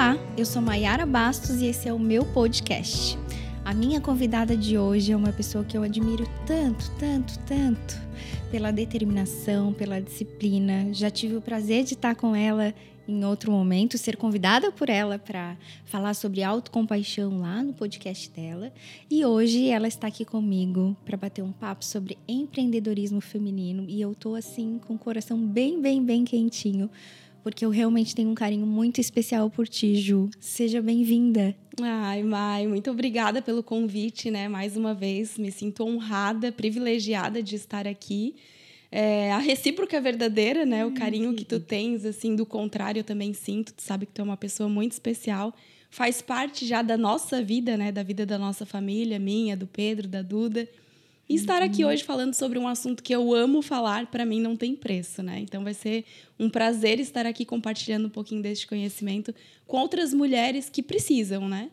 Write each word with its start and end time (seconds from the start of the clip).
Olá, 0.00 0.16
eu 0.34 0.46
sou 0.46 0.62
Maiara 0.62 1.04
Bastos 1.04 1.60
e 1.60 1.66
esse 1.66 1.86
é 1.86 1.92
o 1.92 1.98
meu 1.98 2.24
podcast. 2.24 3.18
A 3.62 3.74
minha 3.74 4.00
convidada 4.00 4.56
de 4.56 4.78
hoje 4.78 5.12
é 5.12 5.16
uma 5.16 5.30
pessoa 5.30 5.62
que 5.62 5.76
eu 5.76 5.82
admiro 5.82 6.24
tanto, 6.46 6.90
tanto, 6.98 7.38
tanto 7.40 8.00
pela 8.50 8.70
determinação, 8.70 9.74
pela 9.74 10.00
disciplina. 10.00 10.88
Já 10.94 11.10
tive 11.10 11.36
o 11.36 11.42
prazer 11.42 11.84
de 11.84 11.92
estar 11.92 12.14
com 12.14 12.34
ela 12.34 12.74
em 13.06 13.22
outro 13.26 13.52
momento, 13.52 13.98
ser 13.98 14.16
convidada 14.16 14.72
por 14.72 14.88
ela 14.88 15.18
para 15.18 15.58
falar 15.84 16.14
sobre 16.14 16.42
autocompaixão 16.42 17.38
lá 17.40 17.62
no 17.62 17.74
podcast 17.74 18.30
dela. 18.30 18.72
E 19.10 19.22
hoje 19.26 19.68
ela 19.68 19.86
está 19.86 20.06
aqui 20.06 20.24
comigo 20.24 20.96
para 21.04 21.18
bater 21.18 21.42
um 21.42 21.52
papo 21.52 21.84
sobre 21.84 22.16
empreendedorismo 22.26 23.20
feminino. 23.20 23.84
E 23.86 24.00
eu 24.00 24.14
tô 24.14 24.34
assim 24.34 24.80
com 24.86 24.94
o 24.94 24.98
coração 24.98 25.38
bem, 25.38 25.78
bem, 25.78 26.02
bem 26.02 26.24
quentinho 26.24 26.88
porque 27.42 27.64
eu 27.64 27.70
realmente 27.70 28.14
tenho 28.14 28.30
um 28.30 28.34
carinho 28.34 28.66
muito 28.66 29.00
especial 29.00 29.50
por 29.50 29.66
ti, 29.66 29.96
Ju. 29.96 30.30
Seja 30.38 30.80
bem-vinda. 30.80 31.54
Ai, 31.80 32.22
Mai, 32.22 32.66
muito 32.66 32.90
obrigada 32.90 33.40
pelo 33.40 33.62
convite, 33.62 34.30
né? 34.30 34.48
Mais 34.48 34.76
uma 34.76 34.94
vez, 34.94 35.38
me 35.38 35.50
sinto 35.50 35.84
honrada, 35.84 36.52
privilegiada 36.52 37.42
de 37.42 37.56
estar 37.56 37.86
aqui. 37.86 38.34
É, 38.92 39.32
a 39.32 39.38
recíproca 39.38 39.96
é 39.96 40.00
verdadeira, 40.00 40.66
né? 40.66 40.84
O 40.84 40.92
carinho 40.92 41.34
que 41.34 41.44
tu 41.44 41.60
tens, 41.60 42.04
assim, 42.04 42.34
do 42.34 42.44
contrário, 42.44 43.00
eu 43.00 43.04
também 43.04 43.32
sinto. 43.32 43.72
Tu 43.72 43.82
sabe 43.82 44.04
que 44.04 44.12
tu 44.12 44.20
é 44.20 44.24
uma 44.24 44.36
pessoa 44.36 44.68
muito 44.68 44.92
especial. 44.92 45.54
Faz 45.90 46.20
parte 46.20 46.66
já 46.66 46.82
da 46.82 46.96
nossa 46.96 47.42
vida, 47.42 47.76
né? 47.76 47.92
Da 47.92 48.02
vida 48.02 48.26
da 48.26 48.38
nossa 48.38 48.66
família, 48.66 49.18
minha, 49.18 49.56
do 49.56 49.66
Pedro, 49.66 50.08
da 50.08 50.22
Duda. 50.22 50.68
E 51.30 51.36
estar 51.36 51.62
aqui 51.62 51.84
hoje 51.84 52.02
falando 52.02 52.34
sobre 52.34 52.58
um 52.58 52.66
assunto 52.66 53.04
que 53.04 53.14
eu 53.14 53.32
amo 53.32 53.62
falar, 53.62 54.06
para 54.06 54.26
mim 54.26 54.40
não 54.40 54.56
tem 54.56 54.74
preço, 54.74 55.22
né? 55.22 55.38
Então 55.38 55.62
vai 55.62 55.72
ser 55.72 56.04
um 56.36 56.50
prazer 56.50 56.98
estar 56.98 57.24
aqui 57.24 57.44
compartilhando 57.44 58.06
um 58.06 58.10
pouquinho 58.10 58.42
deste 58.42 58.66
conhecimento 58.66 59.32
com 59.64 59.76
outras 59.76 60.12
mulheres 60.12 60.68
que 60.68 60.82
precisam, 60.82 61.48
né? 61.48 61.70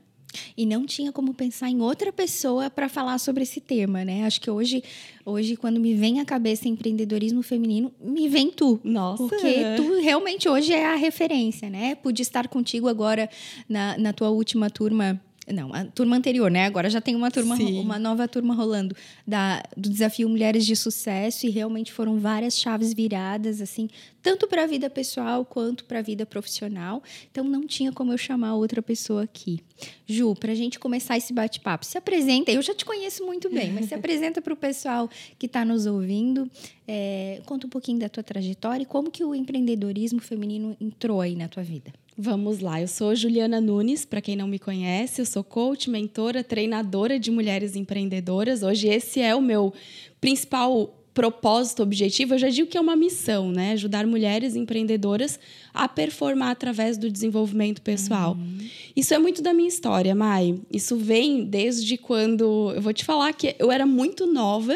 E 0.56 0.64
não 0.64 0.86
tinha 0.86 1.12
como 1.12 1.34
pensar 1.34 1.72
em 1.72 1.82
outra 1.82 2.14
pessoa 2.14 2.70
para 2.70 2.88
falar 2.88 3.18
sobre 3.18 3.42
esse 3.42 3.60
tema, 3.60 4.06
né? 4.06 4.26
Acho 4.26 4.40
que 4.40 4.52
hoje, 4.52 4.84
hoje 5.26 5.56
quando 5.56 5.80
me 5.80 5.96
vem 5.96 6.20
à 6.20 6.26
cabeça 6.26 6.68
empreendedorismo 6.68 7.42
feminino, 7.42 7.92
me 8.00 8.30
vem 8.30 8.52
tu. 8.52 8.80
Nossa. 8.84 9.24
Porque 9.24 9.56
tu 9.76 10.00
realmente 10.00 10.48
hoje 10.48 10.72
é 10.72 10.86
a 10.86 10.96
referência, 10.96 11.68
né? 11.68 11.96
Pude 11.96 12.22
estar 12.22 12.48
contigo 12.48 12.88
agora 12.88 13.28
na, 13.68 13.98
na 13.98 14.14
tua 14.14 14.30
última 14.30 14.70
turma 14.70 15.20
não, 15.54 15.74
a 15.74 15.86
turma 15.86 16.18
anterior, 16.18 16.52
né? 16.52 16.66
Agora 16.66 16.90
já 16.90 17.00
tem 17.00 17.16
uma 17.16 17.32
turma, 17.32 17.56
Sim. 17.56 17.80
uma 17.80 17.98
nova 17.98 18.28
turma 18.28 18.54
rolando 18.54 18.96
da, 19.26 19.64
do 19.78 19.90
desafio 19.90 20.28
Mulheres 20.28 20.66
de 20.66 20.76
Sucesso 20.76 21.46
e 21.46 21.50
realmente 21.50 21.94
foram 21.94 22.20
várias 22.20 22.58
chaves 22.58 22.94
viradas, 22.94 23.62
assim, 23.62 23.90
tanto 24.22 24.46
para 24.48 24.64
a 24.64 24.68
vida 24.68 24.90
pessoal 24.90 25.46
quanto 25.46 25.86
para 25.86 26.00
a 26.00 26.02
vida 26.02 26.26
profissional. 26.26 27.02
Então 27.32 27.46
não 27.46 27.66
tinha 27.66 27.94
como 27.94 28.12
eu 28.12 28.18
chamar 28.18 28.56
outra 28.56 28.82
pessoa 28.82 29.24
aqui. 29.24 29.62
Ju, 30.06 30.36
para 30.36 30.52
a 30.52 30.56
gente 30.56 30.78
começar 30.80 31.16
esse 31.16 31.32
bate-papo, 31.32 31.86
se 31.86 31.98
apresenta. 31.98 32.52
Eu 32.52 32.62
já 32.62 32.76
te 32.76 32.84
conheço 32.84 33.26
muito 33.26 33.50
bem, 33.50 33.72
mas 33.72 33.86
se 33.86 33.96
apresenta 33.96 34.42
para 34.42 34.54
o 34.54 34.58
pessoal 34.58 35.10
que 35.40 35.46
está 35.46 35.64
nos 35.64 35.86
ouvindo. 35.86 36.50
É, 36.86 37.42
conta 37.46 37.68
um 37.68 37.70
pouquinho 37.70 38.00
da 38.00 38.10
tua 38.10 38.24
trajetória 38.24 38.84
e 38.84 38.86
como 38.86 39.10
que 39.10 39.24
o 39.24 39.34
empreendedorismo 39.34 40.20
feminino 40.20 40.76
entrou 40.80 41.22
aí 41.22 41.36
na 41.36 41.48
tua 41.48 41.64
vida. 41.64 41.94
Vamos 42.20 42.62
lá, 42.62 42.82
eu 42.82 42.88
sou 42.88 43.14
Juliana 43.14 43.62
Nunes, 43.62 44.04
para 44.04 44.20
quem 44.20 44.36
não 44.36 44.48
me 44.48 44.58
conhece, 44.58 45.22
eu 45.22 45.26
sou 45.26 45.44
coach, 45.44 45.88
mentora, 45.88 46.44
treinadora 46.44 47.20
de 47.20 47.30
mulheres 47.30 47.76
empreendedoras. 47.76 48.64
Hoje 48.64 48.88
esse 48.88 49.22
é 49.22 49.36
o 49.36 49.42
meu 49.42 49.72
principal 50.20 50.98
propósito, 51.14 51.84
objetivo, 51.84 52.34
eu 52.34 52.40
já 52.40 52.50
digo 52.50 52.68
que 52.68 52.78
é 52.78 52.82
uma 52.82 52.96
missão, 52.96 53.52
né? 53.52 53.74
Ajudar 53.74 54.08
mulheres 54.08 54.56
empreendedoras 54.56 55.40
a 55.72 55.88
performar 55.88 56.50
através 56.50 56.98
do 56.98 57.12
desenvolvimento 57.12 57.84
pessoal. 57.84 58.34
Uhum. 58.34 58.68
Isso 58.96 59.14
é 59.14 59.20
muito 59.20 59.44
da 59.44 59.54
minha 59.54 59.70
história, 59.70 60.16
Mai. 60.16 60.60
Isso 60.72 60.96
vem 60.96 61.46
desde 61.46 61.98
quando. 61.98 62.74
Eu 62.76 62.82
vou 62.82 62.94
te 62.94 63.06
falar 63.06 63.32
que 63.34 63.56
eu 63.60 63.72
era 63.72 63.86
muito 63.86 64.26
nova 64.26 64.76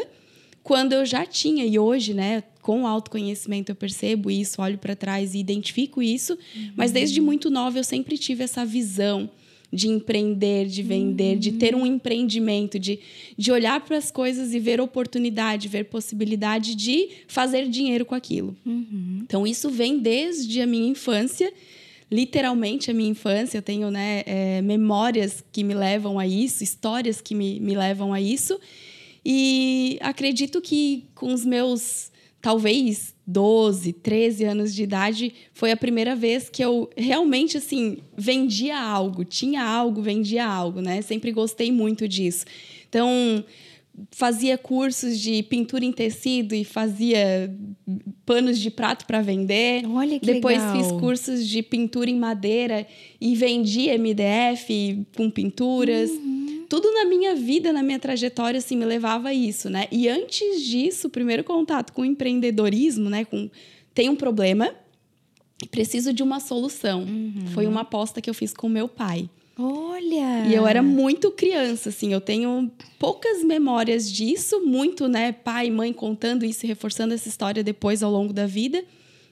quando 0.61 0.93
eu 0.93 1.07
já 1.07 1.25
tinha, 1.25 1.65
e 1.65 1.79
hoje, 1.79 2.13
né, 2.13 2.43
com 2.61 2.83
o 2.83 2.87
autoconhecimento 2.87 3.71
eu 3.71 3.75
percebo 3.75 4.29
isso, 4.29 4.61
olho 4.61 4.77
para 4.77 4.95
trás 4.95 5.33
e 5.33 5.39
identifico 5.39 6.01
isso, 6.01 6.33
uhum. 6.33 6.71
mas 6.75 6.91
desde 6.91 7.19
muito 7.19 7.49
nova 7.49 7.79
eu 7.79 7.83
sempre 7.83 8.17
tive 8.17 8.43
essa 8.43 8.65
visão 8.65 9.29
de 9.71 9.87
empreender, 9.87 10.67
de 10.67 10.83
vender, 10.83 11.33
uhum. 11.33 11.39
de 11.39 11.51
ter 11.53 11.73
um 11.73 11.85
empreendimento, 11.85 12.77
de, 12.77 12.99
de 13.37 13.51
olhar 13.51 13.79
para 13.81 13.97
as 13.97 14.11
coisas 14.11 14.53
e 14.53 14.59
ver 14.59 14.81
oportunidade, 14.81 15.69
ver 15.69 15.85
possibilidade 15.85 16.75
de 16.75 17.09
fazer 17.27 17.69
dinheiro 17.69 18.05
com 18.05 18.13
aquilo. 18.13 18.55
Uhum. 18.65 19.19
Então, 19.23 19.47
isso 19.47 19.69
vem 19.69 19.97
desde 19.97 20.59
a 20.61 20.67
minha 20.67 20.89
infância, 20.89 21.53
literalmente 22.11 22.91
a 22.91 22.93
minha 22.93 23.09
infância. 23.09 23.57
Eu 23.57 23.61
tenho 23.61 23.89
né, 23.89 24.23
é, 24.25 24.61
memórias 24.61 25.41
que 25.53 25.63
me 25.63 25.73
levam 25.73 26.19
a 26.19 26.27
isso, 26.27 26.63
histórias 26.63 27.21
que 27.21 27.33
me, 27.33 27.57
me 27.61 27.73
levam 27.73 28.13
a 28.13 28.19
isso. 28.19 28.59
E 29.25 29.97
acredito 30.01 30.59
que 30.59 31.05
com 31.15 31.33
os 31.33 31.45
meus 31.45 32.10
talvez 32.41 33.13
12, 33.25 33.93
13 33.93 34.43
anos 34.45 34.73
de 34.73 34.83
idade, 34.83 35.33
foi 35.53 35.71
a 35.71 35.77
primeira 35.77 36.15
vez 36.15 36.49
que 36.49 36.63
eu 36.63 36.89
realmente 36.97 37.57
assim 37.57 37.99
vendia 38.17 38.77
algo, 38.79 39.23
tinha 39.23 39.63
algo, 39.63 40.01
vendia 40.01 40.45
algo, 40.45 40.81
né? 40.81 41.01
Sempre 41.01 41.31
gostei 41.31 41.71
muito 41.71 42.07
disso. 42.07 42.45
Então, 42.89 43.45
fazia 44.09 44.57
cursos 44.57 45.19
de 45.19 45.43
pintura 45.43 45.85
em 45.85 45.91
tecido 45.91 46.55
e 46.55 46.63
fazia 46.63 47.53
panos 48.25 48.59
de 48.59 48.71
prato 48.71 49.05
para 49.05 49.21
vender. 49.21 49.85
Olha 49.85 50.19
que 50.19 50.25
Depois 50.25 50.57
legal. 50.57 50.75
fiz 50.75 50.91
cursos 50.99 51.47
de 51.47 51.61
pintura 51.61 52.09
em 52.09 52.17
madeira 52.17 52.87
e 53.19 53.35
vendia 53.35 53.97
MDF 53.97 55.05
com 55.15 55.29
pinturas. 55.29 56.09
Uhum 56.09 56.40
tudo 56.71 56.89
na 56.93 57.03
minha 57.03 57.35
vida, 57.35 57.73
na 57.73 57.83
minha 57.83 57.99
trajetória, 57.99 58.57
assim, 58.57 58.77
me 58.77 58.85
levava 58.85 59.27
a 59.27 59.33
isso, 59.33 59.69
né? 59.69 59.89
E 59.91 60.07
antes 60.07 60.61
disso, 60.61 61.07
o 61.07 61.09
primeiro 61.09 61.43
contato 61.43 61.91
com 61.91 62.01
o 62.01 62.05
empreendedorismo, 62.05 63.09
né? 63.09 63.25
Com 63.25 63.49
tem 63.93 64.07
um 64.07 64.15
problema 64.15 64.73
preciso 65.69 66.13
de 66.13 66.23
uma 66.23 66.39
solução. 66.39 67.01
Uhum. 67.01 67.47
Foi 67.47 67.67
uma 67.67 67.81
aposta 67.81 68.21
que 68.21 68.29
eu 68.29 68.33
fiz 68.33 68.53
com 68.53 68.69
meu 68.69 68.87
pai. 68.87 69.29
Olha! 69.59 70.47
E 70.47 70.55
eu 70.55 70.65
era 70.65 70.81
muito 70.81 71.29
criança, 71.29 71.89
assim, 71.89 72.13
eu 72.13 72.21
tenho 72.21 72.71
poucas 72.97 73.43
memórias 73.43 74.09
disso, 74.09 74.61
muito, 74.61 75.09
né, 75.09 75.33
pai 75.33 75.67
e 75.67 75.71
mãe 75.71 75.91
contando 75.91 76.45
isso 76.45 76.65
e 76.65 76.69
reforçando 76.69 77.13
essa 77.13 77.27
história 77.27 77.61
depois 77.61 78.01
ao 78.01 78.09
longo 78.09 78.31
da 78.31 78.47
vida, 78.47 78.81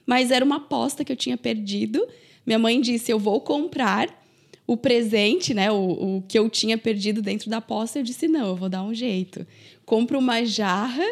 mas 0.04 0.30
era 0.30 0.44
uma 0.44 0.56
aposta 0.56 1.06
que 1.06 1.10
eu 1.10 1.16
tinha 1.16 1.38
perdido. 1.38 2.06
Minha 2.44 2.58
mãe 2.58 2.78
disse: 2.82 3.10
"Eu 3.10 3.18
vou 3.18 3.40
comprar 3.40 4.19
o 4.70 4.76
presente, 4.76 5.52
né, 5.52 5.68
o, 5.68 6.18
o 6.18 6.24
que 6.28 6.38
eu 6.38 6.48
tinha 6.48 6.78
perdido 6.78 7.20
dentro 7.20 7.50
da 7.50 7.56
aposta, 7.56 7.98
eu 7.98 8.04
disse: 8.04 8.28
não, 8.28 8.46
eu 8.50 8.54
vou 8.54 8.68
dar 8.68 8.84
um 8.84 8.94
jeito. 8.94 9.44
Compro 9.84 10.16
uma 10.16 10.44
jarra, 10.44 11.04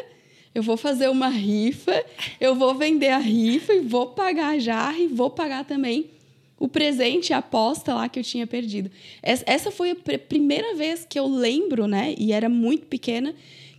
eu 0.54 0.62
vou 0.62 0.76
fazer 0.76 1.08
uma 1.08 1.28
rifa, 1.28 2.04
eu 2.40 2.54
vou 2.54 2.72
vender 2.76 3.08
a 3.08 3.18
rifa 3.18 3.74
e 3.74 3.80
vou 3.80 4.06
pagar 4.10 4.50
a 4.50 4.58
jarra 4.60 4.96
e 4.96 5.08
vou 5.08 5.28
pagar 5.28 5.64
também 5.64 6.08
o 6.56 6.68
presente, 6.68 7.32
a 7.32 7.38
aposta 7.38 7.94
lá 7.94 8.08
que 8.08 8.20
eu 8.20 8.22
tinha 8.22 8.46
perdido. 8.46 8.92
Essa 9.20 9.72
foi 9.72 9.90
a 9.90 9.96
primeira 9.96 10.76
vez 10.76 11.04
que 11.04 11.18
eu 11.18 11.26
lembro, 11.26 11.88
né, 11.88 12.14
e 12.16 12.32
era 12.32 12.48
muito 12.48 12.86
pequena, 12.86 13.34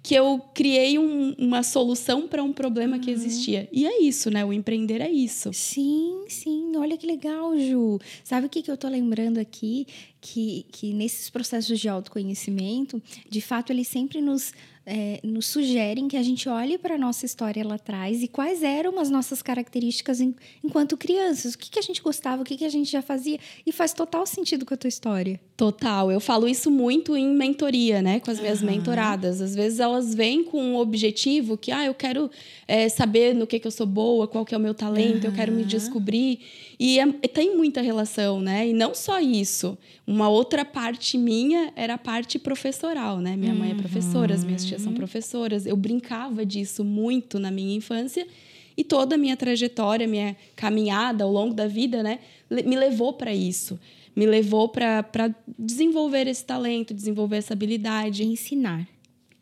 que 0.09 0.15
eu 0.15 0.41
criei 0.55 0.97
um, 0.97 1.35
uma 1.37 1.61
solução 1.61 2.27
para 2.27 2.41
um 2.41 2.51
problema 2.51 2.95
uhum. 2.95 2.99
que 2.99 3.11
existia. 3.11 3.69
E 3.71 3.85
é 3.85 4.01
isso, 4.01 4.31
né? 4.31 4.43
O 4.43 4.51
empreender 4.51 5.01
é 5.01 5.11
isso. 5.11 5.53
Sim, 5.53 6.23
sim. 6.27 6.75
Olha 6.77 6.97
que 6.97 7.05
legal, 7.05 7.55
Ju. 7.55 7.99
Sabe 8.23 8.47
o 8.47 8.49
que, 8.49 8.63
que 8.63 8.71
eu 8.71 8.75
tô 8.75 8.87
lembrando 8.87 9.37
aqui? 9.37 9.85
Que, 10.19 10.65
que 10.71 10.93
nesses 10.95 11.29
processos 11.29 11.79
de 11.79 11.87
autoconhecimento, 11.87 12.99
de 13.29 13.39
fato, 13.39 13.71
eles 13.71 13.87
sempre 13.87 14.19
nos 14.19 14.51
é, 14.89 15.19
nos 15.23 15.45
sugerem 15.45 16.07
que 16.07 16.17
a 16.17 16.23
gente 16.23 16.49
olhe 16.49 16.77
para 16.77 16.95
a 16.95 16.97
nossa 16.97 17.23
história 17.23 17.65
lá 17.65 17.75
atrás 17.75 18.23
e 18.23 18.27
quais 18.27 18.63
eram 18.63 18.99
as 18.99 19.09
nossas 19.09 19.41
características 19.41 20.19
em, 20.19 20.35
enquanto 20.63 20.97
crianças. 20.97 21.53
O 21.53 21.57
que, 21.59 21.69
que 21.69 21.77
a 21.77 21.81
gente 21.81 22.01
gostava, 22.01 22.41
o 22.41 22.45
que, 22.45 22.57
que 22.57 22.65
a 22.65 22.69
gente 22.69 22.91
já 22.91 23.01
fazia. 23.01 23.39
E 23.65 23.71
faz 23.71 23.93
total 23.93 24.25
sentido 24.25 24.65
com 24.65 24.73
a 24.73 24.77
tua 24.77 24.87
história. 24.87 25.39
Total. 25.55 26.11
Eu 26.11 26.19
falo 26.19 26.47
isso 26.47 26.71
muito 26.71 27.15
em 27.15 27.27
mentoria, 27.27 28.01
né? 28.01 28.19
Com 28.19 28.31
as 28.31 28.39
minhas 28.39 28.61
uhum. 28.61 28.67
mentoradas. 28.67 29.41
Às 29.41 29.53
vezes 29.53 29.79
elas 29.79 30.15
vêm 30.15 30.43
com 30.43 30.59
um 30.59 30.77
objetivo 30.77 31.55
que, 31.55 31.71
ah, 31.71 31.85
eu 31.85 31.93
quero 31.93 32.31
é, 32.67 32.89
saber 32.89 33.35
no 33.35 33.45
que, 33.45 33.59
que 33.59 33.67
eu 33.67 33.71
sou 33.71 33.85
boa, 33.85 34.27
qual 34.27 34.43
que 34.43 34.55
é 34.55 34.57
o 34.57 34.61
meu 34.61 34.73
talento, 34.73 35.25
uhum. 35.25 35.29
eu 35.29 35.35
quero 35.35 35.51
me 35.51 35.63
descobrir. 35.63 36.39
E 36.79 36.97
é, 36.97 37.05
tem 37.27 37.57
muita 37.57 37.81
relação, 37.81 38.39
né? 38.39 38.69
E 38.69 38.73
não 38.73 38.95
só 38.95 39.19
isso. 39.19 39.77
Uma 40.07 40.29
outra 40.29 40.63
parte 40.63 41.17
minha 41.17 41.73
era 41.75 41.95
a 41.95 41.97
parte 41.97 42.39
professoral, 42.39 43.19
né? 43.19 43.35
Minha 43.35 43.53
mãe 43.53 43.71
é 43.71 43.75
professora, 43.75 44.33
as 44.33 44.45
minhas 44.45 44.63
tias 44.63 44.81
são 44.81 44.93
professoras. 44.93 45.65
Eu 45.65 45.75
brincava 45.75 46.45
disso 46.45 46.85
muito 46.85 47.37
na 47.37 47.51
minha 47.51 47.75
infância. 47.75 48.25
E 48.77 48.83
toda 48.83 49.15
a 49.15 49.17
minha 49.17 49.35
trajetória, 49.35 50.07
minha 50.07 50.37
caminhada 50.55 51.25
ao 51.25 51.31
longo 51.31 51.53
da 51.53 51.67
vida, 51.67 52.01
né? 52.01 52.19
Me 52.49 52.77
levou 52.77 53.11
para 53.13 53.33
isso 53.33 53.77
me 54.15 54.25
levou 54.25 54.67
para 54.67 55.33
desenvolver 55.57 56.27
esse 56.27 56.43
talento, 56.43 56.93
desenvolver 56.93 57.37
essa 57.37 57.53
habilidade. 57.53 58.25
Ensinar. 58.25 58.85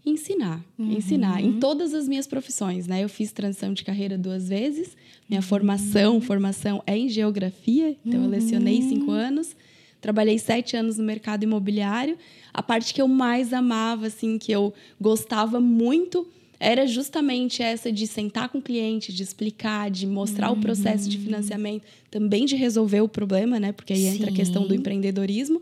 Ensinar, 0.08 0.64
uhum. 0.80 0.94
ensinar 0.94 1.44
em 1.44 1.60
todas 1.60 1.94
as 1.94 2.08
minhas 2.08 2.26
profissões, 2.26 2.88
né? 2.88 3.04
Eu 3.04 3.10
fiz 3.10 3.34
transição 3.34 3.74
de 3.74 3.84
carreira 3.84 4.18
duas 4.18 4.48
vezes. 4.48 4.96
Minha 5.28 5.42
uhum. 5.42 5.48
formação, 5.48 6.22
formação 6.22 6.82
é 6.88 6.98
em 6.98 7.10
geografia, 7.10 7.94
então 8.06 8.22
uhum. 8.22 8.28
eu 8.28 8.32
lecionei 8.32 8.82
cinco 8.82 9.12
anos. 9.12 9.54
Trabalhei 10.00 10.40
sete 10.40 10.78
anos 10.78 10.98
no 10.98 11.04
mercado 11.04 11.44
imobiliário. 11.44 12.18
A 12.54 12.64
parte 12.64 12.94
que 12.94 13.02
eu 13.02 13.08
mais 13.10 13.52
amava, 13.52 14.08
assim, 14.08 14.38
que 14.38 14.50
eu 14.50 14.74
gostava 15.02 15.60
muito, 15.60 16.26
era 16.58 16.88
justamente 16.88 17.62
essa 17.62 17.92
de 17.92 18.08
sentar 18.08 18.48
com 18.48 18.60
o 18.60 18.62
cliente, 18.62 19.12
de 19.12 19.24
explicar, 19.24 19.92
de 19.92 20.08
mostrar 20.08 20.52
uhum. 20.52 20.58
o 20.58 20.62
processo 20.62 21.10
de 21.10 21.18
financiamento, 21.18 21.84
também 22.10 22.46
de 22.46 22.56
resolver 22.56 23.02
o 23.02 23.10
problema, 23.10 23.60
né? 23.60 23.74
Porque 23.74 23.92
aí 23.92 24.04
Sim. 24.04 24.16
entra 24.16 24.30
a 24.30 24.34
questão 24.34 24.66
do 24.66 24.74
empreendedorismo. 24.74 25.62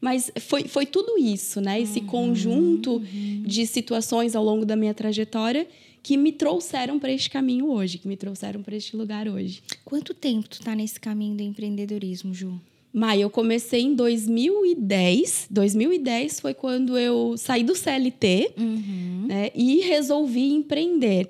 Mas 0.00 0.30
foi, 0.40 0.64
foi 0.64 0.86
tudo 0.86 1.18
isso, 1.18 1.60
né? 1.60 1.80
Esse 1.80 2.00
uhum. 2.00 2.06
conjunto 2.06 2.92
uhum. 2.96 3.42
de 3.44 3.66
situações 3.66 4.36
ao 4.36 4.44
longo 4.44 4.64
da 4.64 4.76
minha 4.76 4.94
trajetória 4.94 5.66
que 6.02 6.16
me 6.16 6.30
trouxeram 6.30 7.00
para 7.00 7.10
este 7.10 7.28
caminho 7.28 7.68
hoje, 7.68 7.98
que 7.98 8.06
me 8.06 8.16
trouxeram 8.16 8.62
para 8.62 8.76
este 8.76 8.96
lugar 8.96 9.26
hoje. 9.26 9.62
Quanto 9.84 10.14
tempo 10.14 10.48
tu 10.48 10.60
tá 10.60 10.74
nesse 10.74 11.00
caminho 11.00 11.36
do 11.36 11.42
empreendedorismo, 11.42 12.32
Ju? 12.32 12.60
Mai, 12.92 13.20
eu 13.20 13.28
comecei 13.28 13.82
em 13.82 13.94
2010. 13.94 15.48
2010 15.50 16.40
foi 16.40 16.54
quando 16.54 16.96
eu 16.96 17.34
saí 17.36 17.64
do 17.64 17.74
CLT 17.74 18.52
uhum. 18.56 19.26
né, 19.26 19.50
e 19.54 19.80
resolvi 19.80 20.52
empreender. 20.52 21.28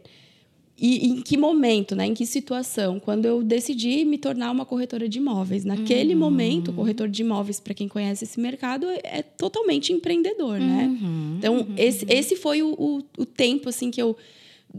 E 0.78 1.08
em 1.08 1.22
que 1.22 1.38
momento, 1.38 1.96
né? 1.96 2.06
Em 2.06 2.14
que 2.14 2.26
situação? 2.26 3.00
Quando 3.00 3.24
eu 3.24 3.42
decidi 3.42 4.04
me 4.04 4.18
tornar 4.18 4.50
uma 4.50 4.66
corretora 4.66 5.08
de 5.08 5.18
imóveis. 5.18 5.64
Naquele 5.64 6.12
uhum. 6.12 6.20
momento, 6.20 6.72
corretor 6.72 7.08
de 7.08 7.22
imóveis, 7.22 7.58
para 7.58 7.72
quem 7.72 7.88
conhece 7.88 8.24
esse 8.24 8.38
mercado, 8.38 8.86
é 9.02 9.22
totalmente 9.22 9.92
empreendedor, 9.92 10.60
né? 10.60 10.84
uhum. 10.84 11.30
né? 11.30 11.36
Então, 11.38 11.56
uhum. 11.56 11.74
esse, 11.78 12.04
esse 12.08 12.36
foi 12.36 12.62
o, 12.62 12.74
o, 12.78 13.02
o 13.16 13.24
tempo, 13.24 13.70
assim, 13.70 13.90
que 13.90 14.02
eu 14.02 14.14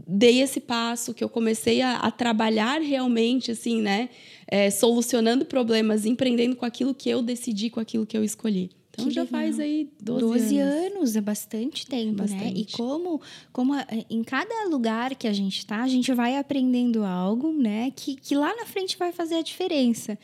dei 0.06 0.40
esse 0.40 0.60
passo, 0.60 1.12
que 1.12 1.24
eu 1.24 1.28
comecei 1.28 1.82
a, 1.82 1.96
a 1.96 2.10
trabalhar 2.12 2.80
realmente, 2.80 3.50
assim, 3.50 3.80
né? 3.80 4.08
É, 4.46 4.70
solucionando 4.70 5.44
problemas, 5.44 6.06
empreendendo 6.06 6.54
com 6.54 6.64
aquilo 6.64 6.94
que 6.94 7.10
eu 7.10 7.20
decidi, 7.22 7.70
com 7.70 7.80
aquilo 7.80 8.06
que 8.06 8.16
eu 8.16 8.22
escolhi. 8.22 8.70
Então 8.98 9.08
que 9.08 9.14
já 9.14 9.22
legal. 9.22 9.40
faz 9.40 9.60
aí 9.60 9.88
12, 10.02 10.20
12 10.20 10.58
anos. 10.58 10.92
anos. 10.96 11.16
é 11.16 11.20
bastante 11.20 11.86
tempo, 11.86 12.16
bastante. 12.16 12.44
né? 12.44 12.52
E 12.54 12.66
como, 12.72 13.20
como 13.52 13.74
em 14.10 14.24
cada 14.24 14.68
lugar 14.68 15.14
que 15.14 15.28
a 15.28 15.32
gente 15.32 15.58
está, 15.58 15.82
a 15.82 15.88
gente 15.88 16.12
vai 16.12 16.36
aprendendo 16.36 17.04
algo, 17.04 17.52
né? 17.52 17.92
Que, 17.94 18.16
que 18.16 18.34
lá 18.34 18.54
na 18.56 18.66
frente 18.66 18.98
vai 18.98 19.12
fazer 19.12 19.36
a 19.36 19.42
diferença. 19.42 20.18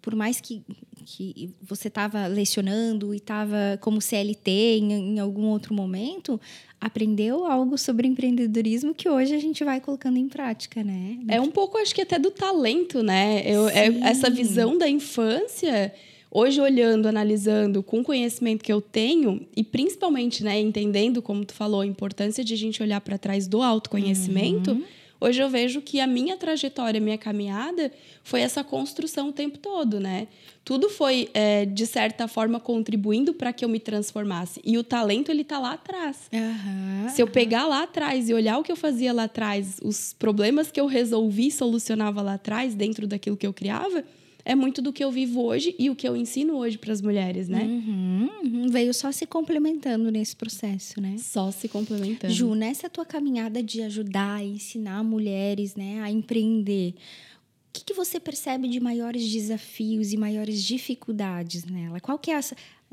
Por 0.00 0.14
mais 0.14 0.40
que, 0.40 0.62
que 1.04 1.54
você 1.60 1.88
estava 1.88 2.26
lecionando 2.26 3.12
e 3.12 3.18
estava 3.18 3.78
como 3.80 4.00
CLT 4.00 4.50
em, 4.50 4.92
em 4.92 5.18
algum 5.18 5.46
outro 5.46 5.74
momento, 5.74 6.40
aprendeu 6.80 7.44
algo 7.44 7.76
sobre 7.76 8.06
empreendedorismo 8.06 8.94
que 8.94 9.08
hoje 9.08 9.34
a 9.34 9.38
gente 9.38 9.64
vai 9.64 9.80
colocando 9.80 10.16
em 10.16 10.28
prática, 10.28 10.82
né? 10.84 11.18
É 11.28 11.40
um 11.40 11.50
pouco, 11.50 11.76
acho 11.78 11.94
que 11.94 12.02
até 12.02 12.18
do 12.18 12.30
talento, 12.30 13.02
né? 13.02 13.42
Eu, 13.44 13.68
é, 13.68 13.86
essa 14.02 14.30
visão 14.30 14.78
da 14.78 14.88
infância, 14.88 15.92
hoje 16.30 16.60
olhando, 16.60 17.06
analisando, 17.06 17.82
com 17.82 18.00
o 18.00 18.04
conhecimento 18.04 18.64
que 18.64 18.72
eu 18.72 18.80
tenho, 18.80 19.46
e 19.56 19.64
principalmente, 19.64 20.44
né, 20.44 20.60
entendendo, 20.60 21.22
como 21.22 21.44
tu 21.44 21.54
falou, 21.54 21.80
a 21.80 21.86
importância 21.86 22.44
de 22.44 22.54
a 22.54 22.56
gente 22.56 22.82
olhar 22.82 23.00
para 23.00 23.18
trás 23.18 23.46
do 23.46 23.62
autoconhecimento. 23.62 24.72
Uhum 24.72 24.84
Hoje 25.20 25.42
eu 25.42 25.48
vejo 25.48 25.80
que 25.80 25.98
a 26.00 26.06
minha 26.06 26.36
trajetória, 26.36 27.00
a 27.00 27.02
minha 27.02 27.18
caminhada 27.18 27.90
foi 28.22 28.40
essa 28.40 28.62
construção 28.62 29.30
o 29.30 29.32
tempo 29.32 29.58
todo, 29.58 29.98
né? 29.98 30.28
Tudo 30.64 30.88
foi, 30.88 31.28
é, 31.34 31.64
de 31.64 31.86
certa 31.86 32.28
forma, 32.28 32.60
contribuindo 32.60 33.34
para 33.34 33.52
que 33.52 33.64
eu 33.64 33.68
me 33.68 33.80
transformasse. 33.80 34.60
E 34.64 34.78
o 34.78 34.84
talento, 34.84 35.30
ele 35.30 35.42
tá 35.42 35.58
lá 35.58 35.72
atrás. 35.72 36.30
Uhum, 36.32 37.08
Se 37.08 37.20
eu 37.20 37.26
pegar 37.26 37.66
lá 37.66 37.82
atrás 37.82 38.28
e 38.28 38.34
olhar 38.34 38.58
o 38.58 38.62
que 38.62 38.70
eu 38.70 38.76
fazia 38.76 39.12
lá 39.12 39.24
atrás, 39.24 39.80
os 39.82 40.12
problemas 40.12 40.70
que 40.70 40.80
eu 40.80 40.86
resolvi, 40.86 41.50
solucionava 41.50 42.22
lá 42.22 42.34
atrás, 42.34 42.74
dentro 42.74 43.06
daquilo 43.06 43.36
que 43.36 43.46
eu 43.46 43.52
criava, 43.52 44.04
é 44.48 44.54
muito 44.54 44.80
do 44.80 44.94
que 44.94 45.04
eu 45.04 45.10
vivo 45.10 45.44
hoje 45.44 45.76
e 45.78 45.90
o 45.90 45.94
que 45.94 46.08
eu 46.08 46.16
ensino 46.16 46.56
hoje 46.56 46.78
para 46.78 46.90
as 46.90 47.02
mulheres, 47.02 47.50
né? 47.50 47.64
Uhum, 47.64 48.30
uhum. 48.42 48.68
Veio 48.70 48.94
só 48.94 49.12
se 49.12 49.26
complementando 49.26 50.10
nesse 50.10 50.34
processo, 50.34 50.98
né? 51.02 51.16
Só 51.18 51.50
se 51.50 51.68
complementando. 51.68 52.32
Ju, 52.32 52.54
nessa 52.54 52.88
tua 52.88 53.04
caminhada 53.04 53.62
de 53.62 53.82
ajudar 53.82 54.42
e 54.42 54.52
ensinar 54.52 55.04
mulheres 55.04 55.76
né, 55.76 56.00
a 56.00 56.10
empreender, 56.10 56.94
o 56.94 57.72
que, 57.74 57.84
que 57.84 57.92
você 57.92 58.18
percebe 58.18 58.68
de 58.68 58.80
maiores 58.80 59.30
desafios 59.30 60.14
e 60.14 60.16
maiores 60.16 60.64
dificuldades 60.64 61.66
nela? 61.66 62.00
Qual 62.00 62.18
que 62.18 62.30
é 62.30 62.38
a, 62.38 62.40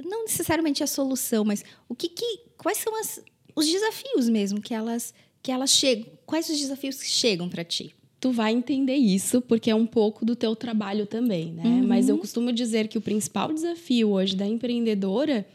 não 0.03 0.23
necessariamente 0.23 0.83
a 0.83 0.87
solução, 0.87 1.45
mas 1.45 1.63
o 1.87 1.95
que, 1.95 2.09
que 2.09 2.39
quais 2.57 2.79
são 2.79 2.93
as, 2.99 3.23
os 3.55 3.65
desafios 3.65 4.27
mesmo 4.27 4.59
que 4.59 4.73
elas 4.73 5.13
que 5.41 5.53
elas 5.53 5.71
chegam? 5.71 6.11
Quais 6.25 6.49
os 6.49 6.59
desafios 6.59 7.01
que 7.01 7.07
chegam 7.07 7.47
para 7.47 7.63
ti? 7.63 7.95
Tu 8.25 8.31
vai 8.31 8.51
entender 8.51 8.95
isso 8.95 9.39
porque 9.39 9.69
é 9.69 9.75
um 9.75 9.85
pouco 9.85 10.25
do 10.25 10.35
teu 10.35 10.55
trabalho 10.55 11.05
também, 11.05 11.51
né? 11.51 11.63
Uhum. 11.63 11.85
Mas 11.85 12.09
eu 12.09 12.17
costumo 12.17 12.51
dizer 12.51 12.87
que 12.87 12.97
o 12.97 13.01
principal 13.01 13.53
desafio 13.53 14.09
hoje 14.09 14.35
da 14.35 14.47
empreendedora 14.47 15.45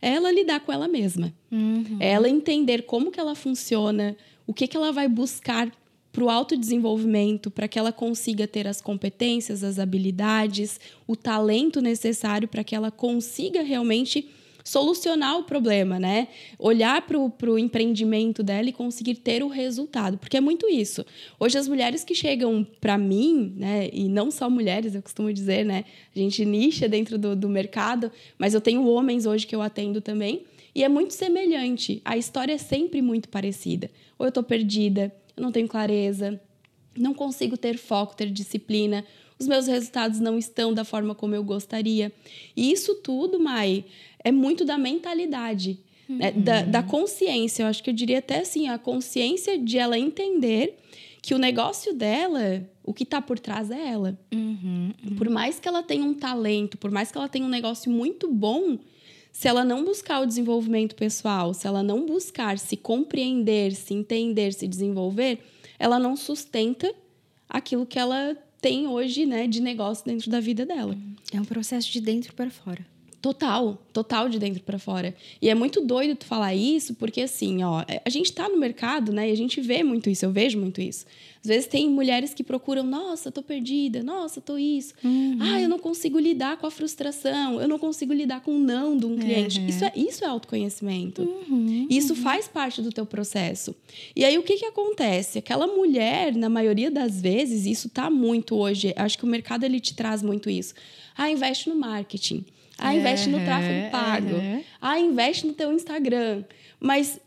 é 0.00 0.14
ela 0.14 0.30
lidar 0.30 0.60
com 0.60 0.70
ela 0.70 0.86
mesma. 0.86 1.34
Uhum. 1.50 1.96
É 1.98 2.12
ela 2.12 2.28
entender 2.28 2.82
como 2.82 3.10
que 3.10 3.18
ela 3.18 3.34
funciona, 3.34 4.16
o 4.46 4.54
que 4.54 4.68
que 4.68 4.76
ela 4.76 4.92
vai 4.92 5.08
buscar 5.08 5.72
para 6.12 6.22
o 6.22 6.30
autodesenvolvimento, 6.30 7.50
para 7.50 7.66
que 7.66 7.76
ela 7.76 7.90
consiga 7.90 8.46
ter 8.46 8.68
as 8.68 8.80
competências, 8.80 9.64
as 9.64 9.80
habilidades, 9.80 10.78
o 11.08 11.16
talento 11.16 11.80
necessário 11.80 12.46
para 12.46 12.62
que 12.62 12.76
ela 12.76 12.92
consiga 12.92 13.60
realmente 13.60 14.28
solucionar 14.70 15.36
o 15.36 15.42
problema, 15.42 15.98
né? 15.98 16.28
Olhar 16.56 17.02
para 17.02 17.50
o 17.50 17.58
empreendimento 17.58 18.40
dela 18.40 18.68
e 18.68 18.72
conseguir 18.72 19.16
ter 19.16 19.42
o 19.42 19.48
resultado. 19.48 20.16
Porque 20.16 20.36
é 20.36 20.40
muito 20.40 20.68
isso. 20.68 21.04
Hoje, 21.40 21.58
as 21.58 21.66
mulheres 21.66 22.04
que 22.04 22.14
chegam 22.14 22.64
para 22.80 22.96
mim, 22.96 23.52
né? 23.56 23.90
E 23.92 24.08
não 24.08 24.30
só 24.30 24.48
mulheres, 24.48 24.94
eu 24.94 25.02
costumo 25.02 25.32
dizer, 25.32 25.64
né? 25.64 25.84
A 26.14 26.18
gente 26.18 26.44
nicha 26.44 26.88
dentro 26.88 27.18
do, 27.18 27.34
do 27.34 27.48
mercado, 27.48 28.12
mas 28.38 28.54
eu 28.54 28.60
tenho 28.60 28.86
homens 28.86 29.26
hoje 29.26 29.44
que 29.44 29.56
eu 29.56 29.60
atendo 29.60 30.00
também. 30.00 30.44
E 30.72 30.84
é 30.84 30.88
muito 30.88 31.14
semelhante. 31.14 32.00
A 32.04 32.16
história 32.16 32.52
é 32.52 32.58
sempre 32.58 33.02
muito 33.02 33.28
parecida. 33.28 33.90
Ou 34.16 34.26
eu 34.26 34.28
estou 34.28 34.44
perdida, 34.44 35.12
eu 35.36 35.42
não 35.42 35.50
tenho 35.50 35.66
clareza, 35.66 36.40
não 36.96 37.12
consigo 37.12 37.56
ter 37.56 37.76
foco, 37.76 38.14
ter 38.14 38.30
disciplina, 38.30 39.04
os 39.40 39.48
meus 39.48 39.66
resultados 39.66 40.20
não 40.20 40.38
estão 40.38 40.74
da 40.74 40.84
forma 40.84 41.14
como 41.14 41.34
eu 41.34 41.42
gostaria. 41.42 42.12
E 42.54 42.70
isso 42.70 42.96
tudo, 42.96 43.40
Mai, 43.40 43.86
é 44.22 44.30
muito 44.30 44.66
da 44.66 44.76
mentalidade, 44.76 45.80
uhum. 46.08 46.18
né? 46.18 46.30
da, 46.30 46.62
da 46.62 46.82
consciência. 46.82 47.62
Eu 47.62 47.66
acho 47.68 47.82
que 47.82 47.88
eu 47.88 47.94
diria 47.94 48.18
até 48.18 48.40
assim, 48.40 48.68
a 48.68 48.78
consciência 48.78 49.58
de 49.58 49.78
ela 49.78 49.98
entender 49.98 50.78
que 51.22 51.34
o 51.34 51.38
negócio 51.38 51.94
dela, 51.94 52.62
o 52.84 52.92
que 52.92 53.02
está 53.02 53.20
por 53.22 53.38
trás 53.38 53.70
é 53.70 53.88
ela. 53.88 54.18
Uhum, 54.32 54.92
uhum. 55.02 55.16
Por 55.16 55.30
mais 55.30 55.58
que 55.58 55.66
ela 55.66 55.82
tenha 55.82 56.04
um 56.04 56.14
talento, 56.14 56.76
por 56.76 56.90
mais 56.90 57.10
que 57.10 57.16
ela 57.16 57.28
tenha 57.28 57.44
um 57.44 57.50
negócio 57.50 57.90
muito 57.90 58.30
bom, 58.30 58.78
se 59.32 59.48
ela 59.48 59.64
não 59.64 59.84
buscar 59.84 60.20
o 60.20 60.26
desenvolvimento 60.26 60.94
pessoal, 60.94 61.54
se 61.54 61.66
ela 61.66 61.82
não 61.82 62.04
buscar 62.04 62.58
se 62.58 62.76
compreender, 62.76 63.72
se 63.72 63.94
entender, 63.94 64.52
se 64.52 64.68
desenvolver, 64.68 65.38
ela 65.78 65.98
não 65.98 66.14
sustenta 66.14 66.92
aquilo 67.48 67.86
que 67.86 67.98
ela 67.98 68.36
tem 68.60 68.86
hoje, 68.86 69.26
né, 69.26 69.46
de 69.46 69.60
negócio 69.60 70.04
dentro 70.04 70.30
da 70.30 70.40
vida 70.40 70.66
dela. 70.66 70.96
É 71.32 71.40
um 71.40 71.44
processo 71.44 71.90
de 71.90 72.00
dentro 72.00 72.34
para 72.34 72.50
fora. 72.50 72.84
Total, 73.20 73.76
total 73.92 74.30
de 74.30 74.38
dentro 74.38 74.62
para 74.62 74.78
fora. 74.78 75.14
E 75.42 75.50
é 75.50 75.54
muito 75.54 75.82
doido 75.82 76.16
tu 76.16 76.24
falar 76.24 76.54
isso, 76.54 76.94
porque 76.94 77.20
assim, 77.20 77.62
ó, 77.62 77.82
é, 77.86 78.00
a 78.02 78.08
gente 78.08 78.32
tá 78.32 78.48
no 78.48 78.56
mercado, 78.56 79.12
né? 79.12 79.28
E 79.28 79.32
a 79.32 79.36
gente 79.36 79.60
vê 79.60 79.82
muito 79.82 80.08
isso, 80.08 80.24
eu 80.24 80.32
vejo 80.32 80.58
muito 80.58 80.80
isso. 80.80 81.04
Às 81.42 81.48
vezes 81.48 81.66
tem 81.66 81.88
mulheres 81.90 82.32
que 82.32 82.42
procuram, 82.42 82.82
nossa, 82.82 83.30
tô 83.30 83.42
perdida, 83.42 84.02
nossa, 84.02 84.40
tô 84.40 84.56
isso. 84.56 84.94
Uhum. 85.04 85.36
Ah, 85.38 85.60
eu 85.60 85.68
não 85.68 85.78
consigo 85.78 86.18
lidar 86.18 86.56
com 86.56 86.66
a 86.66 86.70
frustração, 86.70 87.60
eu 87.60 87.68
não 87.68 87.78
consigo 87.78 88.12
lidar 88.14 88.40
com 88.40 88.52
o 88.52 88.58
não 88.58 88.96
de 88.96 89.04
um 89.04 89.18
cliente. 89.18 89.60
Uhum. 89.60 89.66
Isso, 89.66 89.84
é, 89.84 89.92
isso 89.94 90.24
é 90.24 90.26
autoconhecimento. 90.26 91.20
Uhum. 91.20 91.86
Isso 91.90 92.14
faz 92.14 92.48
parte 92.48 92.80
do 92.80 92.90
teu 92.90 93.04
processo. 93.04 93.74
E 94.16 94.24
aí 94.24 94.38
o 94.38 94.42
que 94.42 94.56
que 94.56 94.66
acontece? 94.66 95.38
Aquela 95.38 95.66
mulher, 95.66 96.34
na 96.34 96.48
maioria 96.48 96.90
das 96.90 97.20
vezes, 97.20 97.66
isso 97.66 97.90
tá 97.90 98.08
muito 98.08 98.54
hoje, 98.56 98.94
acho 98.96 99.18
que 99.18 99.24
o 99.24 99.28
mercado 99.28 99.64
ele 99.64 99.78
te 99.78 99.94
traz 99.94 100.22
muito 100.22 100.48
isso. 100.48 100.72
Ah, 101.14 101.30
investe 101.30 101.68
no 101.68 101.76
marketing. 101.76 102.46
Ah, 102.80 102.94
investe 102.94 103.28
no 103.28 103.38
tráfego 103.40 103.90
pago. 103.90 104.36
Ah, 104.80 104.98
investe 104.98 105.46
no 105.46 105.52
teu 105.52 105.72
Instagram. 105.72 106.44
Mas 106.78 107.20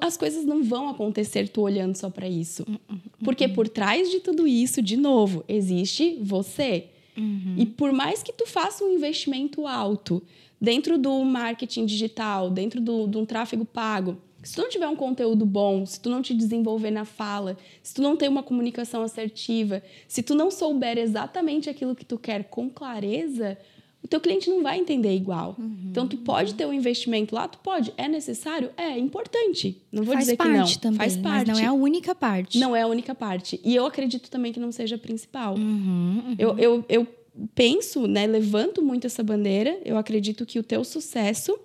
as 0.00 0.16
coisas 0.16 0.44
não 0.44 0.62
vão 0.62 0.88
acontecer 0.88 1.48
tu 1.48 1.62
olhando 1.62 1.96
só 1.96 2.10
para 2.10 2.28
isso. 2.28 2.64
Hum, 2.68 2.76
hum, 2.90 2.94
hum, 2.94 2.98
Porque 3.24 3.48
por 3.48 3.68
trás 3.68 4.10
de 4.10 4.20
tudo 4.20 4.46
isso, 4.46 4.82
de 4.82 4.96
novo, 4.96 5.44
existe 5.48 6.18
você. 6.20 6.88
Uhum. 7.16 7.54
E 7.56 7.66
por 7.66 7.92
mais 7.92 8.22
que 8.22 8.32
tu 8.32 8.46
faça 8.46 8.84
um 8.84 8.92
investimento 8.92 9.66
alto 9.66 10.22
dentro 10.60 10.98
do 10.98 11.24
marketing 11.24 11.86
digital, 11.86 12.50
dentro 12.50 12.80
do, 12.80 13.06
de 13.06 13.16
um 13.16 13.24
tráfego 13.24 13.64
pago, 13.64 14.16
se 14.42 14.54
tu 14.54 14.60
não 14.60 14.68
tiver 14.68 14.86
um 14.88 14.96
conteúdo 14.96 15.46
bom, 15.46 15.86
se 15.86 15.98
tu 15.98 16.10
não 16.10 16.20
te 16.20 16.34
desenvolver 16.34 16.90
na 16.90 17.06
fala, 17.06 17.56
se 17.82 17.94
tu 17.94 18.02
não 18.02 18.14
ter 18.14 18.28
uma 18.28 18.42
comunicação 18.42 19.02
assertiva, 19.02 19.82
se 20.06 20.22
tu 20.22 20.34
não 20.34 20.50
souber 20.50 20.98
exatamente 20.98 21.70
aquilo 21.70 21.94
que 21.94 22.04
tu 22.04 22.18
quer 22.18 22.44
com 22.44 22.68
clareza, 22.68 23.56
o 24.04 24.08
teu 24.08 24.20
cliente 24.20 24.50
não 24.50 24.62
vai 24.62 24.78
entender 24.78 25.16
igual. 25.16 25.56
Uhum, 25.58 25.86
então, 25.90 26.06
tu 26.06 26.18
pode 26.18 26.52
ter 26.54 26.66
um 26.66 26.72
investimento 26.74 27.34
lá, 27.34 27.48
tu 27.48 27.58
pode. 27.58 27.90
É 27.96 28.06
necessário? 28.06 28.70
É, 28.76 28.82
é 28.82 28.98
importante. 28.98 29.80
Não 29.90 30.04
vou 30.04 30.12
Faz 30.12 30.26
dizer 30.26 30.36
que 30.36 30.46
não. 30.46 30.66
Também, 30.76 30.98
Faz 30.98 31.16
parte. 31.16 31.48
Mas 31.48 31.58
não 31.58 31.64
é 31.64 31.66
a 31.66 31.72
única 31.72 32.14
parte. 32.14 32.58
Não 32.58 32.76
é 32.76 32.82
a 32.82 32.86
única 32.86 33.14
parte. 33.14 33.58
E 33.64 33.74
eu 33.74 33.86
acredito 33.86 34.30
também 34.30 34.52
que 34.52 34.60
não 34.60 34.70
seja 34.70 34.96
a 34.96 34.98
principal. 34.98 35.54
Uhum, 35.54 36.22
uhum. 36.26 36.34
Eu, 36.38 36.58
eu, 36.58 36.84
eu 36.86 37.06
penso, 37.54 38.06
né, 38.06 38.26
levanto 38.26 38.82
muito 38.82 39.06
essa 39.06 39.22
bandeira, 39.22 39.80
eu 39.86 39.96
acredito 39.96 40.44
que 40.44 40.58
o 40.58 40.62
teu 40.62 40.84
sucesso 40.84 41.58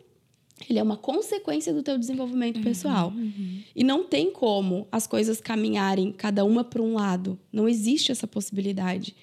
ele 0.70 0.80
é 0.80 0.84
uma 0.84 0.98
consequência 0.98 1.74
do 1.74 1.84
teu 1.84 1.98
desenvolvimento 1.98 2.58
uhum, 2.58 2.64
pessoal. 2.64 3.14
Uhum. 3.16 3.62
E 3.76 3.84
não 3.84 4.04
tem 4.04 4.32
como 4.32 4.88
as 4.92 5.06
coisas 5.06 5.40
caminharem 5.40 6.12
cada 6.12 6.44
uma 6.44 6.64
para 6.64 6.82
um 6.82 6.96
lado. 6.96 7.38
Não 7.52 7.68
existe 7.68 8.12
essa 8.12 8.28
possibilidade. 8.28 9.16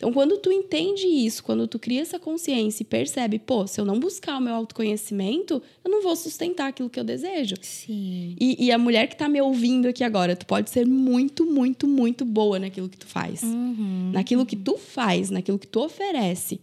Então, 0.00 0.14
quando 0.14 0.38
tu 0.38 0.50
entende 0.50 1.06
isso, 1.06 1.44
quando 1.44 1.68
tu 1.68 1.78
cria 1.78 2.00
essa 2.00 2.18
consciência 2.18 2.82
e 2.82 2.86
percebe, 2.86 3.38
pô, 3.38 3.66
se 3.66 3.78
eu 3.78 3.84
não 3.84 4.00
buscar 4.00 4.38
o 4.38 4.40
meu 4.40 4.54
autoconhecimento, 4.54 5.62
eu 5.84 5.90
não 5.90 6.02
vou 6.02 6.16
sustentar 6.16 6.68
aquilo 6.68 6.88
que 6.88 6.98
eu 6.98 7.04
desejo. 7.04 7.56
Sim. 7.60 8.34
E, 8.40 8.64
e 8.64 8.72
a 8.72 8.78
mulher 8.78 9.08
que 9.08 9.12
está 9.12 9.28
me 9.28 9.42
ouvindo 9.42 9.88
aqui 9.88 10.02
agora, 10.02 10.34
tu 10.34 10.46
pode 10.46 10.70
ser 10.70 10.86
muito, 10.86 11.44
muito, 11.44 11.86
muito 11.86 12.24
boa 12.24 12.58
naquilo 12.58 12.88
que 12.88 12.96
tu 12.96 13.06
faz. 13.06 13.42
Uhum. 13.42 14.10
Naquilo 14.10 14.46
que 14.46 14.56
tu 14.56 14.78
faz, 14.78 15.28
naquilo 15.28 15.58
que 15.58 15.66
tu 15.66 15.80
oferece. 15.80 16.62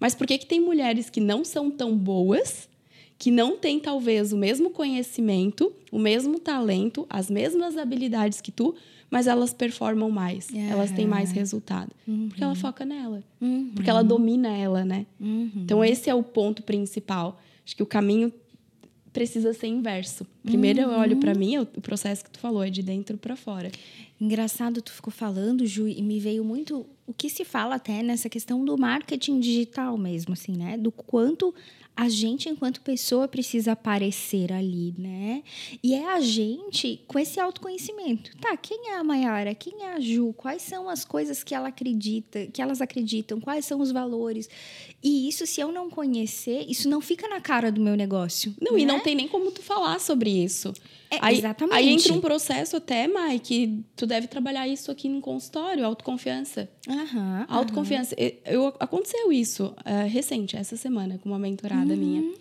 Mas 0.00 0.16
por 0.16 0.26
que, 0.26 0.36
que 0.38 0.46
tem 0.46 0.58
mulheres 0.58 1.08
que 1.08 1.20
não 1.20 1.44
são 1.44 1.70
tão 1.70 1.96
boas, 1.96 2.68
que 3.16 3.30
não 3.30 3.56
têm 3.56 3.78
talvez 3.78 4.32
o 4.32 4.36
mesmo 4.36 4.70
conhecimento, 4.70 5.72
o 5.92 6.00
mesmo 6.00 6.40
talento, 6.40 7.06
as 7.08 7.30
mesmas 7.30 7.76
habilidades 7.76 8.40
que 8.40 8.50
tu, 8.50 8.74
mas 9.12 9.26
elas 9.26 9.52
performam 9.52 10.10
mais, 10.10 10.48
uhum. 10.48 10.70
elas 10.70 10.90
têm 10.90 11.06
mais 11.06 11.30
resultado. 11.32 11.92
Uhum. 12.08 12.28
Porque 12.28 12.42
ela 12.42 12.54
foca 12.54 12.82
nela. 12.82 13.22
Uhum. 13.38 13.70
Porque 13.74 13.90
ela 13.90 14.02
domina 14.02 14.48
ela, 14.56 14.86
né? 14.86 15.04
Uhum. 15.20 15.50
Então, 15.54 15.84
esse 15.84 16.08
é 16.08 16.14
o 16.14 16.22
ponto 16.22 16.62
principal. 16.62 17.38
Acho 17.62 17.76
que 17.76 17.82
o 17.82 17.86
caminho 17.86 18.32
precisa 19.12 19.52
ser 19.52 19.66
inverso. 19.66 20.26
Primeiro 20.42 20.80
eu 20.80 20.88
olho 20.88 21.18
para 21.18 21.34
uhum. 21.34 21.38
mim, 21.38 21.58
o 21.58 21.66
processo 21.82 22.24
que 22.24 22.30
tu 22.30 22.38
falou 22.38 22.64
é 22.64 22.70
de 22.70 22.82
dentro 22.82 23.18
para 23.18 23.36
fora. 23.36 23.70
Engraçado, 24.18 24.80
tu 24.80 24.90
ficou 24.90 25.12
falando, 25.12 25.66
Ju, 25.66 25.86
e 25.86 26.00
me 26.00 26.18
veio 26.18 26.42
muito 26.42 26.86
o 27.06 27.12
que 27.12 27.28
se 27.28 27.44
fala 27.44 27.74
até 27.74 28.02
nessa 28.02 28.30
questão 28.30 28.64
do 28.64 28.78
marketing 28.78 29.40
digital 29.40 29.98
mesmo, 29.98 30.32
assim, 30.32 30.52
né? 30.56 30.78
Do 30.78 30.90
quanto 30.90 31.54
a 31.94 32.08
gente, 32.08 32.48
enquanto 32.48 32.80
pessoa, 32.80 33.28
precisa 33.28 33.72
aparecer 33.72 34.52
ali, 34.52 34.94
né? 34.96 35.42
E 35.82 35.94
é 35.94 36.08
a 36.12 36.20
gente 36.20 37.00
com 37.06 37.18
esse 37.18 37.38
autoconhecimento. 37.38 38.34
Tá, 38.38 38.56
quem 38.56 38.90
é 38.90 38.96
a 38.96 39.04
Mayara? 39.04 39.54
Quem 39.54 39.84
é 39.84 39.94
a 39.94 40.00
Ju? 40.00 40.32
Quais 40.32 40.62
são 40.62 40.88
as 40.88 41.04
coisas 41.04 41.44
que 41.44 41.54
ela 41.54 41.68
acredita, 41.68 42.46
que 42.46 42.62
elas 42.62 42.80
acreditam? 42.80 43.40
Quais 43.40 43.66
são 43.66 43.80
os 43.80 43.92
valores? 43.92 44.48
E 45.02 45.28
isso, 45.28 45.46
se 45.46 45.60
eu 45.60 45.70
não 45.70 45.90
conhecer, 45.90 46.64
isso 46.66 46.88
não 46.88 47.00
fica 47.00 47.28
na 47.28 47.40
cara 47.40 47.70
do 47.70 47.80
meu 47.80 47.94
negócio. 47.94 48.54
Não, 48.60 48.72
né? 48.72 48.80
e 48.80 48.86
não 48.86 49.00
tem 49.00 49.14
nem 49.14 49.28
como 49.28 49.50
tu 49.50 49.62
falar 49.62 50.00
sobre 50.00 50.30
isso. 50.30 50.72
É, 51.12 51.18
aí, 51.20 51.38
exatamente. 51.38 51.76
Aí 51.76 51.88
entra 51.90 52.12
um 52.14 52.20
processo 52.22 52.76
até, 52.76 53.06
Mai, 53.06 53.38
que 53.38 53.84
tu 53.94 54.06
deve 54.06 54.26
trabalhar 54.26 54.66
isso 54.66 54.90
aqui 54.90 55.10
no 55.10 55.20
consultório, 55.20 55.84
autoconfiança. 55.84 56.70
Aham. 56.88 57.44
Autoconfiança. 57.50 58.16
Aham. 58.18 58.30
Eu, 58.46 58.68
aconteceu 58.80 59.30
isso 59.30 59.74
uh, 59.80 60.08
recente, 60.08 60.56
essa 60.56 60.74
semana, 60.74 61.18
com 61.18 61.28
uma 61.28 61.38
mentorada 61.38 61.92
uhum. 61.92 62.00
minha. 62.00 62.34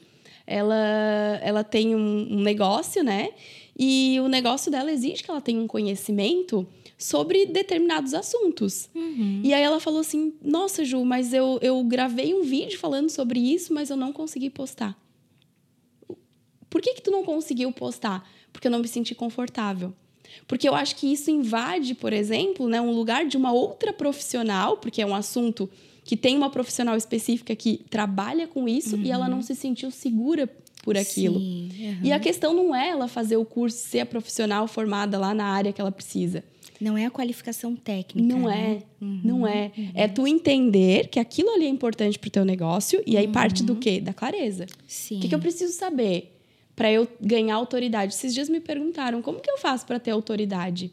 Ela, 0.48 1.40
ela 1.44 1.64
tem 1.66 1.94
um, 1.94 2.28
um 2.32 2.42
negócio, 2.42 3.04
né? 3.04 3.32
E 3.78 4.18
o 4.22 4.30
negócio 4.30 4.72
dela 4.72 4.90
exige 4.90 5.22
que 5.22 5.30
ela 5.30 5.42
tenha 5.42 5.60
um 5.60 5.68
conhecimento 5.68 6.66
sobre 6.98 7.46
determinados 7.46 8.14
assuntos. 8.14 8.90
Uhum. 8.96 9.42
E 9.44 9.54
aí 9.54 9.62
ela 9.62 9.82
falou 9.82 10.00
assim: 10.00 10.34
Nossa, 10.42 10.86
Ju, 10.86 11.04
mas 11.04 11.34
eu, 11.34 11.60
eu 11.62 11.84
gravei 11.84 12.34
um 12.34 12.44
vídeo 12.44 12.80
falando 12.80 13.10
sobre 13.10 13.40
isso, 13.40 13.74
mas 13.74 13.90
eu 13.90 13.98
não 13.98 14.14
consegui 14.14 14.50
postar. 14.50 14.98
Por 16.70 16.82
que, 16.82 16.94
que 16.94 17.02
tu 17.02 17.12
não 17.12 17.26
conseguiu 17.26 17.70
postar? 17.74 18.26
Porque 18.52 18.68
eu 18.68 18.72
não 18.72 18.80
me 18.80 18.88
senti 18.88 19.16
confortável. 19.16 19.94
Porque 20.48 20.68
eu 20.68 20.76
acho 20.76 20.96
que 20.96 21.12
isso 21.12 21.30
invade, 21.30 21.94
por 21.94 22.14
exemplo, 22.14 22.68
né, 22.68 22.80
um 22.80 22.92
lugar 22.92 23.26
de 23.26 23.38
uma 23.38 23.52
outra 23.52 23.92
profissional, 23.92 24.78
porque 24.78 25.02
é 25.02 25.06
um 25.06 25.16
assunto 25.16 25.70
que 26.04 26.18
tem 26.18 26.36
uma 26.36 26.50
profissional 26.50 26.96
específica 26.96 27.56
que 27.56 27.82
trabalha 27.90 28.48
com 28.48 28.68
isso 28.68 28.96
uhum. 28.96 29.04
e 29.04 29.12
ela 29.12 29.28
não 29.28 29.38
uhum. 29.38 29.44
se 29.44 29.56
sentiu 29.56 29.92
segura 29.92 30.50
por 30.84 30.98
aquilo. 30.98 31.40
Sim, 31.40 31.70
uhum. 31.80 32.00
E 32.04 32.12
a 32.12 32.20
questão 32.20 32.54
não 32.54 32.76
é 32.76 32.90
ela 32.90 33.08
fazer 33.08 33.38
o 33.38 33.46
curso, 33.46 33.78
ser 33.78 34.00
a 34.00 34.06
profissional 34.06 34.68
formada 34.68 35.18
lá 35.20 35.34
na 35.34 35.46
área 35.46 35.72
que 35.72 35.80
ela 35.80 35.92
precisa. 35.92 36.44
Não 36.80 36.98
é 36.98 37.06
a 37.06 37.12
qualificação 37.12 37.76
técnica. 37.76 38.28
Não 38.28 38.48
né? 38.48 38.82
é. 38.82 39.04
Uhum, 39.06 39.22
não 39.24 39.48
é. 39.48 39.72
Uhum. 39.78 39.92
É 39.94 40.08
tu 40.08 40.26
entender 40.26 41.08
que 41.10 41.20
aquilo 41.20 41.52
ali 41.52 41.66
é 41.66 41.70
importante 41.70 42.18
pro 42.18 42.32
teu 42.32 42.44
negócio 42.44 43.04
e 43.06 43.16
aí 43.16 43.28
parte 43.28 43.62
do 43.62 43.74
uhum. 43.74 43.80
quê? 43.80 44.02
Da 44.02 44.14
clareza. 44.14 44.66
Sim. 44.88 45.18
O 45.18 45.22
que, 45.22 45.30
que 45.30 45.36
eu 45.36 45.40
preciso 45.40 45.74
saber? 45.74 46.31
Para 46.76 46.92
eu 46.92 47.08
ganhar 47.20 47.56
autoridade. 47.56 48.14
Esses 48.14 48.34
dias 48.34 48.50
me 48.50 48.60
perguntaram 48.60 49.22
como 49.22 49.40
que 49.40 49.50
eu 49.50 49.58
faço 49.58 49.86
para 49.86 50.00
ter 50.00 50.12
autoridade. 50.12 50.92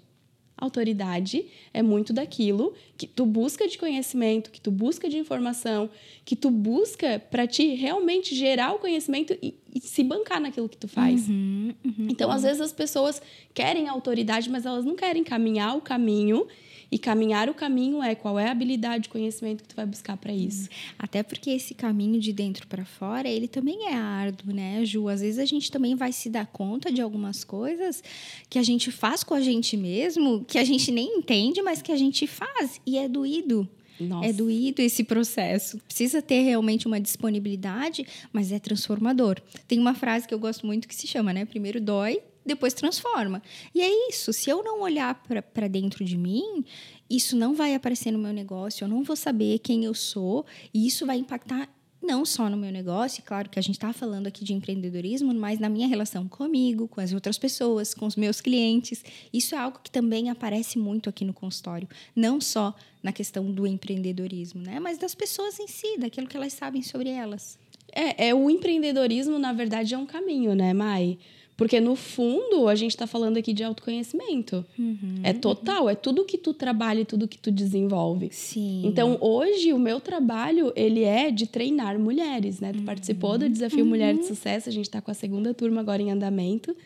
Autoridade 0.61 1.47
é 1.73 1.83
muito 1.83 2.13
daquilo 2.13 2.75
que 2.97 3.07
tu 3.07 3.25
busca 3.25 3.69
de 3.69 3.79
conhecimento, 3.79 4.51
que 4.51 4.61
tu 4.61 4.73
busca 4.73 5.09
de 5.09 5.17
informação, 5.17 5.89
que 6.25 6.35
tu 6.35 6.51
busca 6.51 7.23
para 7.31 7.47
ti 7.47 7.75
realmente 7.75 8.35
gerar 8.35 8.73
o 8.73 8.79
conhecimento 8.81 9.39
e, 9.41 9.55
e, 9.73 9.81
se 9.81 10.03
bancar 10.03 10.41
naquilo 10.41 10.69
que 10.69 10.77
tu 10.77 10.89
faz. 10.89 11.29
Uhum, 11.29 11.73
uhum, 11.85 12.09
então, 12.11 12.29
uhum. 12.29 12.35
às 12.35 12.43
vezes 12.43 12.61
as 12.61 12.73
pessoas 12.73 13.23
querem 13.55 13.89
autoridade, 13.89 14.51
mas 14.51 14.67
elas 14.67 14.85
não 14.85 14.97
querem 14.97 15.23
caminhar 15.23 15.77
o 15.77 15.81
caminho 15.81 16.45
e 16.91 16.99
caminhar 16.99 17.49
o 17.49 17.55
caminho 17.55 18.03
é 18.03 18.15
qual 18.15 18.39
é 18.39 18.49
a 18.49 18.51
habilidade, 18.51 19.09
conhecimento 19.09 19.63
que 19.63 19.69
tu 19.69 19.77
vai 19.77 19.87
buscar 19.87 20.17
para 20.17 20.33
isso. 20.33 20.69
Até 20.99 21.23
porque 21.23 21.51
esse 21.51 21.75
caminho 21.75 22.21
de 22.21 22.33
dentro 22.33 22.67
para 22.67 22.85
fora, 22.85 23.29
ele 23.29 23.47
também 23.47 23.89
é 23.89 23.95
árduo, 23.95 24.53
né, 24.53 24.85
Ju? 24.85 25.09
Às 25.09 25.21
vezes 25.21 25.39
a 25.39 25.45
gente 25.45 25.71
também 25.71 25.95
vai 25.95 26.13
se 26.13 26.31
dar 26.31 26.47
conta 26.47 26.91
de 26.91 27.01
algumas 27.01 27.45
coisas 27.45 28.03
que 28.49 28.59
a 28.59 28.63
gente 28.63 28.91
faz 28.91 29.23
com 29.23 29.35
a 29.35 29.41
gente 29.41 29.77
mesmo, 29.77 30.45
que 30.45 30.59
a 30.59 30.65
gente 30.65 30.91
nem 30.91 31.19
entende, 31.19 31.61
mas 31.63 31.83
que 31.83 31.93
a 31.93 31.97
gente 31.97 32.27
faz 32.27 32.81
e 32.87 32.99
é 32.99 33.09
doído. 33.09 33.69
Nossa. 34.01 34.29
É 34.29 34.33
doído 34.33 34.81
esse 34.81 35.03
processo. 35.03 35.79
Precisa 35.87 36.23
ter 36.23 36.43
realmente 36.43 36.87
uma 36.87 37.01
disponibilidade, 37.01 38.07
mas 38.33 38.53
é 38.53 38.59
transformador. 38.59 39.41
Tem 39.67 39.79
uma 39.79 39.95
frase 39.95 40.27
que 40.27 40.33
eu 40.33 40.39
gosto 40.39 40.67
muito 40.67 40.87
que 40.87 40.95
se 40.95 41.07
chama, 41.07 41.33
né? 41.33 41.45
Primeiro 41.45 41.81
dói, 41.81 42.21
depois 42.49 42.75
transforma. 42.75 43.41
E 43.75 43.81
é 43.81 44.11
isso. 44.11 44.33
Se 44.33 44.51
eu 44.51 44.63
não 44.63 44.81
olhar 44.81 45.23
para 45.55 45.69
dentro 45.69 46.05
de 46.05 46.17
mim, 46.17 46.65
isso 47.09 47.37
não 47.37 47.55
vai 47.55 47.75
aparecer 47.75 48.11
no 48.11 48.19
meu 48.19 48.33
negócio, 48.33 48.85
eu 48.85 48.89
não 48.89 49.05
vou 49.05 49.15
saber 49.15 49.61
quem 49.61 49.85
eu 49.85 49.95
sou, 49.95 50.45
e 50.75 50.87
isso 50.87 51.07
vai 51.07 51.19
impactar 51.19 51.69
não 52.03 52.25
só 52.25 52.49
no 52.49 52.57
meu 52.57 52.71
negócio, 52.71 53.23
claro 53.23 53.51
que 53.51 53.59
a 53.59 53.63
gente 53.63 53.75
está 53.75 53.93
falando 53.93 54.29
aqui 54.29 54.45
de 54.45 54.55
empreendedorismo, 54.55 55.35
mas 55.35 55.59
na 55.59 55.69
minha 55.69 55.87
relação 55.87 56.29
comigo, 56.29 56.89
com 56.89 57.01
as 57.01 57.13
outras 57.13 57.37
pessoas, 57.37 57.93
com 57.93 58.07
os 58.07 58.17
meus 58.17 58.41
clientes. 58.41 59.05
Isso 59.33 59.55
é 59.55 59.59
algo 59.59 59.81
que 59.83 59.91
também 59.91 60.31
aparece 60.31 60.79
muito 60.79 61.09
aqui 61.09 61.25
no 61.25 61.35
consultório, 61.35 61.89
não 62.15 62.41
só 62.41 62.75
na 63.03 63.13
questão 63.13 63.51
do 63.53 63.67
empreendedorismo, 63.67 64.63
né? 64.63 64.81
mas 64.81 64.97
das 64.97 65.15
pessoas 65.15 65.59
em 65.59 65.67
si, 65.67 65.99
daquilo 65.99 66.27
que 66.27 66.37
elas 66.37 66.53
sabem 66.53 66.83
sobre 66.83 67.11
elas. 67.11 67.59
É, 67.93 68.29
é 68.29 68.35
o 68.35 68.49
empreendedorismo, 68.49 69.39
na 69.39 69.53
verdade, 69.53 69.95
é 69.95 69.99
um 69.99 70.07
caminho, 70.07 70.55
né, 70.55 70.73
Mai? 70.73 71.19
Porque, 71.59 71.81
no 71.81 71.97
fundo, 71.97 72.69
a 72.69 72.77
gente 72.77 72.93
está 72.93 73.05
falando 73.05 73.37
aqui 73.37 73.53
de 73.53 73.65
autoconhecimento. 73.65 74.65
Uhum, 74.79 75.19
é 75.25 75.33
total, 75.33 75.83
uhum. 75.83 75.91
é 75.91 75.97
tudo 75.97 76.25
que 76.25 76.39
tu 76.39 76.55
trabalha 76.55 77.01
e 77.01 77.05
tudo 77.05 77.27
que 77.27 77.37
tu 77.37 77.51
desenvolve. 77.51 78.29
Sim. 78.31 78.83
Então, 78.87 79.19
hoje, 79.21 79.73
o 79.73 79.79
meu 79.79 79.99
trabalho, 79.99 80.73
ele 80.77 81.03
é 81.03 81.33
de 81.33 81.49
treinar 81.49 81.99
mulheres, 81.99 82.61
né? 82.61 82.73
Tu 82.73 82.79
uhum. 82.79 82.85
participou 82.85 83.37
do 83.37 83.49
Desafio 83.49 83.81
uhum. 83.81 83.89
Mulher 83.89 84.15
de 84.15 84.25
Sucesso, 84.25 84.69
a 84.69 84.73
gente 84.73 84.85
está 84.85 85.01
com 85.01 85.11
a 85.11 85.15
segunda 85.15 85.53
turma 85.53 85.81
agora 85.81 86.01
em 86.01 86.13
andamento. 86.13 86.77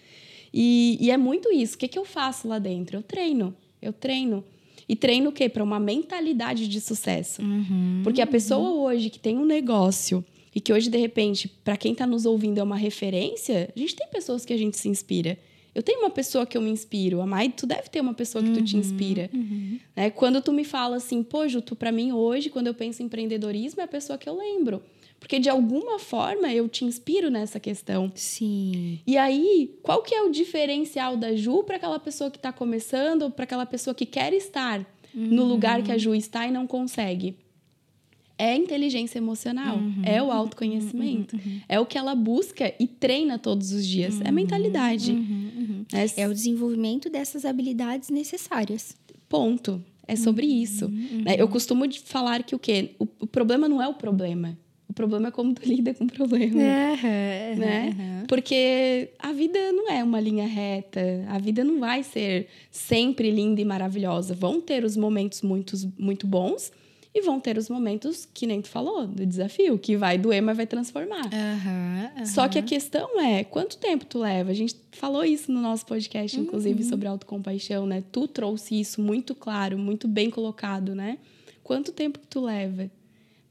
E, 0.54 0.96
e 0.98 1.10
é 1.10 1.18
muito 1.18 1.52
isso. 1.52 1.74
O 1.74 1.78
que, 1.78 1.86
que 1.86 1.98
eu 1.98 2.06
faço 2.06 2.48
lá 2.48 2.58
dentro? 2.58 2.96
Eu 2.96 3.02
treino. 3.02 3.54
Eu 3.82 3.92
treino. 3.92 4.42
E 4.88 4.96
treino 4.96 5.28
o 5.28 5.32
quê? 5.32 5.50
Para 5.50 5.62
uma 5.62 5.78
mentalidade 5.78 6.66
de 6.66 6.80
sucesso. 6.80 7.42
Uhum, 7.42 8.00
Porque 8.02 8.22
a 8.22 8.26
pessoa 8.26 8.70
uhum. 8.70 8.80
hoje 8.84 9.10
que 9.10 9.18
tem 9.18 9.36
um 9.36 9.44
negócio 9.44 10.24
e 10.54 10.60
que 10.60 10.72
hoje, 10.72 10.90
de 10.90 10.98
repente, 10.98 11.48
para 11.48 11.76
quem 11.76 11.92
está 11.92 12.06
nos 12.06 12.26
ouvindo 12.26 12.58
é 12.58 12.62
uma 12.62 12.76
referência, 12.76 13.72
a 13.74 13.78
gente 13.78 13.96
tem 13.96 14.06
pessoas 14.08 14.44
que 14.44 14.52
a 14.52 14.56
gente 14.56 14.76
se 14.76 14.88
inspira. 14.88 15.38
Eu 15.74 15.82
tenho 15.82 16.00
uma 16.00 16.10
pessoa 16.10 16.44
que 16.44 16.56
eu 16.56 16.60
me 16.60 16.70
inspiro. 16.70 17.22
A 17.22 17.26
Mai, 17.26 17.48
tu 17.48 17.66
deve 17.66 17.88
ter 17.88 18.00
uma 18.00 18.12
pessoa 18.12 18.44
que 18.44 18.50
uhum, 18.50 18.56
tu 18.56 18.64
te 18.64 18.74
uhum, 18.74 18.80
inspira. 18.80 19.30
Uhum. 19.32 19.78
Né? 19.96 20.10
Quando 20.10 20.42
tu 20.42 20.52
me 20.52 20.64
fala 20.64 20.96
assim, 20.96 21.22
pô, 21.22 21.48
Ju, 21.48 21.62
tu, 21.62 21.74
para 21.74 21.90
mim 21.90 22.12
hoje, 22.12 22.50
quando 22.50 22.66
eu 22.66 22.74
penso 22.74 23.02
em 23.02 23.06
empreendedorismo, 23.06 23.80
é 23.80 23.84
a 23.84 23.88
pessoa 23.88 24.18
que 24.18 24.28
eu 24.28 24.36
lembro. 24.36 24.82
Porque 25.18 25.38
de 25.38 25.48
alguma 25.48 25.98
forma 25.98 26.52
eu 26.52 26.68
te 26.68 26.84
inspiro 26.84 27.30
nessa 27.30 27.58
questão. 27.58 28.12
Sim. 28.14 28.98
E 29.06 29.16
aí, 29.16 29.78
qual 29.82 30.02
que 30.02 30.14
é 30.14 30.20
o 30.20 30.30
diferencial 30.30 31.16
da 31.16 31.34
Ju 31.34 31.62
para 31.62 31.76
aquela 31.76 31.98
pessoa 31.98 32.30
que 32.30 32.36
está 32.36 32.52
começando, 32.52 33.30
para 33.30 33.44
aquela 33.44 33.64
pessoa 33.64 33.94
que 33.94 34.04
quer 34.04 34.34
estar 34.34 34.80
uhum. 35.14 35.26
no 35.28 35.44
lugar 35.44 35.82
que 35.82 35.92
a 35.92 35.96
Ju 35.96 36.14
está 36.14 36.46
e 36.46 36.50
não 36.50 36.66
consegue? 36.66 37.36
É 38.38 38.56
inteligência 38.56 39.18
emocional, 39.18 39.76
uhum, 39.76 40.02
é 40.04 40.22
o 40.22 40.30
autoconhecimento, 40.30 41.36
uhum, 41.36 41.42
uhum, 41.44 41.60
é 41.68 41.78
o 41.78 41.86
que 41.86 41.96
ela 41.96 42.14
busca 42.14 42.74
e 42.78 42.86
treina 42.86 43.38
todos 43.38 43.72
os 43.72 43.86
dias, 43.86 44.20
é 44.20 44.30
mentalidade. 44.30 45.16
É, 45.92 46.22
é, 46.22 46.28
o 46.28 46.34
desenvolvimento 46.34 47.10
dessas 47.10 47.44
habilidades 47.44 48.08
necessárias. 48.08 48.96
Ponto. 49.28 49.82
É 50.06 50.16
sobre 50.16 50.46
isso. 50.46 50.88
Né? 50.88 51.36
Eu 51.38 51.48
costumo 51.48 51.84
falar 52.04 52.42
que 52.42 52.54
o 52.54 52.58
quê? 52.58 52.90
O, 52.98 53.06
o, 53.20 53.26
problema 53.26 53.68
não 53.68 53.80
é 53.80 53.86
o 53.86 53.94
problema. 53.94 54.58
O 54.88 54.92
problema 54.92 55.28
é 55.28 55.30
como 55.30 55.54
tu 55.54 55.62
lida 55.66 55.94
com 55.94 56.04
o 56.04 56.06
problema. 56.06 56.60
né? 57.56 58.24
Porque 58.28 59.10
a 59.18 59.32
vida 59.32 59.72
não 59.72 59.90
é 59.90 60.02
uma 60.02 60.20
linha 60.20 60.46
reta. 60.46 61.24
A 61.28 61.38
vida 61.38 61.62
não 61.62 61.78
vai 61.78 62.02
ser 62.02 62.48
sempre 62.70 63.30
linda 63.30 63.60
e 63.60 63.64
maravilhosa. 63.64 64.34
Vão 64.34 64.60
ter 64.60 64.84
os 64.84 64.96
momentos 64.96 65.40
muito, 65.40 65.76
muito 65.98 66.26
bons 66.26 66.72
E 67.14 67.20
vão 67.20 67.38
ter 67.38 67.58
os 67.58 67.68
momentos 67.68 68.26
que 68.32 68.46
nem 68.46 68.62
tu 68.62 68.68
falou, 68.68 69.06
do 69.06 69.26
desafio, 69.26 69.78
que 69.78 69.96
vai 69.96 70.16
doer, 70.16 70.40
mas 70.40 70.56
vai 70.56 70.66
transformar. 70.66 71.24
Uhum, 71.26 72.20
uhum. 72.20 72.26
Só 72.26 72.48
que 72.48 72.58
a 72.58 72.62
questão 72.62 73.20
é, 73.20 73.44
quanto 73.44 73.76
tempo 73.76 74.06
tu 74.06 74.18
leva? 74.18 74.50
A 74.50 74.54
gente 74.54 74.76
falou 74.92 75.22
isso 75.22 75.52
no 75.52 75.60
nosso 75.60 75.84
podcast, 75.84 76.40
inclusive, 76.40 76.82
uhum. 76.82 76.88
sobre 76.88 77.08
autocompaixão, 77.08 77.84
né? 77.84 78.02
Tu 78.10 78.26
trouxe 78.28 78.80
isso 78.80 79.02
muito 79.02 79.34
claro, 79.34 79.76
muito 79.76 80.08
bem 80.08 80.30
colocado, 80.30 80.94
né? 80.94 81.18
Quanto 81.62 81.92
tempo 81.92 82.18
que 82.18 82.26
tu 82.26 82.40
leva? 82.40 82.90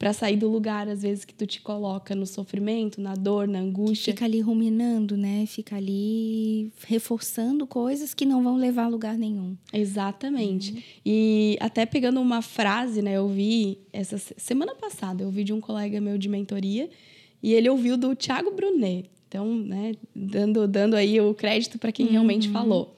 Para 0.01 0.13
sair 0.13 0.35
do 0.35 0.49
lugar, 0.49 0.89
às 0.89 1.03
vezes, 1.03 1.23
que 1.23 1.31
tu 1.31 1.45
te 1.45 1.61
coloca 1.61 2.15
no 2.15 2.25
sofrimento, 2.25 2.99
na 2.99 3.13
dor, 3.13 3.47
na 3.47 3.59
angústia. 3.59 4.11
Fica 4.11 4.25
ali 4.25 4.41
ruminando, 4.41 5.15
né? 5.15 5.45
Fica 5.45 5.75
ali 5.75 6.73
reforçando 6.87 7.67
coisas 7.67 8.11
que 8.11 8.25
não 8.25 8.41
vão 8.41 8.57
levar 8.57 8.85
a 8.85 8.87
lugar 8.87 9.15
nenhum. 9.15 9.55
Exatamente. 9.71 10.73
Uhum. 10.73 10.81
E 11.05 11.55
até 11.59 11.85
pegando 11.85 12.19
uma 12.19 12.41
frase, 12.41 13.03
né? 13.03 13.13
Eu 13.13 13.27
vi 13.27 13.77
essa 13.93 14.17
semana 14.37 14.73
passada, 14.73 15.21
eu 15.21 15.29
vi 15.29 15.43
de 15.43 15.53
um 15.53 15.61
colega 15.61 16.01
meu 16.01 16.17
de 16.17 16.27
mentoria 16.27 16.89
e 17.43 17.53
ele 17.53 17.69
ouviu 17.69 17.95
do 17.95 18.15
Thiago 18.15 18.49
Brunet. 18.49 19.07
Então, 19.27 19.53
né, 19.53 19.91
dando, 20.15 20.67
dando 20.67 20.95
aí 20.95 21.21
o 21.21 21.35
crédito 21.35 21.77
para 21.77 21.91
quem 21.91 22.07
uhum. 22.07 22.11
realmente 22.13 22.49
falou. 22.49 22.97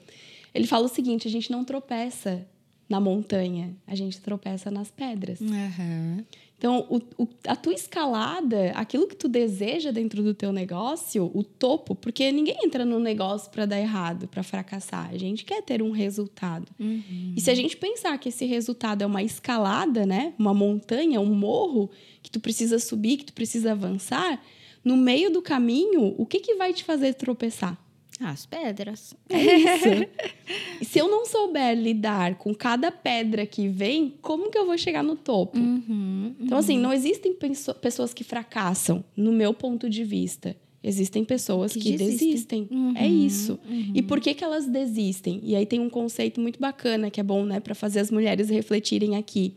Ele 0.55 0.65
fala 0.65 0.85
o 0.85 0.89
seguinte: 0.89 1.27
a 1.27 1.31
gente 1.31 1.51
não 1.51 1.65
tropeça 1.65 2.47
na 2.87 2.99
montanha, 2.99 3.75
a 3.85 3.93
gente 3.93 4.21
tropeça 4.21 4.71
nas 4.71 4.89
pedras. 4.89 5.41
Uhum. 5.41 6.23
Então, 6.63 6.87
o, 6.89 7.23
o, 7.23 7.27
a 7.45 7.57
tua 7.57 7.73
escalada, 7.73 8.71
aquilo 8.75 9.05
que 9.05 9.17
tu 9.17 9.27
deseja 9.27 9.91
dentro 9.91 10.23
do 10.23 10.33
teu 10.33 10.53
negócio, 10.53 11.29
o 11.33 11.43
topo, 11.43 11.93
porque 11.93 12.31
ninguém 12.31 12.55
entra 12.63 12.85
no 12.85 13.01
negócio 13.01 13.51
para 13.51 13.65
dar 13.65 13.77
errado, 13.77 14.29
para 14.29 14.41
fracassar. 14.43 15.09
A 15.11 15.17
gente 15.17 15.43
quer 15.43 15.61
ter 15.61 15.81
um 15.81 15.91
resultado. 15.91 16.65
Uhum. 16.79 17.33
E 17.35 17.41
se 17.41 17.51
a 17.51 17.53
gente 17.53 17.75
pensar 17.75 18.17
que 18.17 18.29
esse 18.29 18.45
resultado 18.45 19.01
é 19.01 19.05
uma 19.05 19.21
escalada, 19.21 20.05
né? 20.05 20.33
Uma 20.39 20.53
montanha, 20.53 21.19
um 21.19 21.35
morro 21.35 21.91
que 22.21 22.31
tu 22.31 22.39
precisa 22.39 22.79
subir, 22.79 23.17
que 23.17 23.25
tu 23.25 23.33
precisa 23.33 23.73
avançar, 23.73 24.41
no 24.85 24.95
meio 24.95 25.29
do 25.29 25.41
caminho, 25.41 26.15
o 26.17 26.25
que, 26.25 26.39
que 26.39 26.55
vai 26.55 26.71
te 26.71 26.85
fazer 26.85 27.13
tropeçar? 27.15 27.77
As 28.19 28.45
pedras. 28.45 29.15
É 29.29 29.37
isso. 29.37 30.83
se 30.83 30.99
eu 30.99 31.09
não 31.09 31.25
souber 31.25 31.75
lidar 31.77 32.35
com 32.35 32.53
cada 32.53 32.91
pedra 32.91 33.45
que 33.45 33.67
vem, 33.67 34.13
como 34.21 34.49
que 34.49 34.57
eu 34.57 34.65
vou 34.65 34.77
chegar 34.77 35.03
no 35.03 35.15
topo? 35.15 35.57
Uhum, 35.57 35.83
uhum. 35.89 36.35
Então, 36.39 36.57
assim, 36.57 36.77
não 36.77 36.93
existem 36.93 37.35
pessoas 37.81 38.13
que 38.13 38.23
fracassam, 38.23 39.03
no 39.15 39.31
meu 39.31 39.53
ponto 39.53 39.89
de 39.89 40.03
vista. 40.03 40.55
Existem 40.83 41.23
pessoas 41.23 41.73
que, 41.73 41.79
que 41.79 41.91
desistem. 41.97 42.63
desistem. 42.63 42.67
Uhum, 42.69 42.93
é 42.97 43.07
isso. 43.07 43.57
Uhum. 43.67 43.91
E 43.95 44.01
por 44.01 44.19
que, 44.19 44.33
que 44.33 44.43
elas 44.43 44.67
desistem? 44.67 45.39
E 45.41 45.55
aí 45.55 45.65
tem 45.65 45.79
um 45.79 45.89
conceito 45.89 46.41
muito 46.41 46.59
bacana 46.59 47.09
que 47.09 47.21
é 47.21 47.23
bom, 47.23 47.45
né, 47.45 47.61
para 47.61 47.73
fazer 47.73 48.01
as 48.01 48.11
mulheres 48.11 48.49
refletirem 48.49 49.15
aqui. 49.15 49.55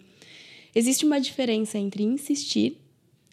Existe 0.74 1.04
uma 1.04 1.20
diferença 1.20 1.78
entre 1.78 2.04
insistir 2.04 2.78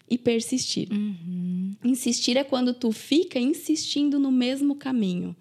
e 0.08 0.18
persistir. 0.18 0.88
Uhum. 0.92 1.74
Insistir 1.84 2.36
é 2.36 2.44
quando 2.44 2.74
tu 2.74 2.92
fica 2.92 3.38
insistindo 3.38 4.18
no 4.18 4.30
mesmo 4.30 4.74
caminho. 4.74 5.34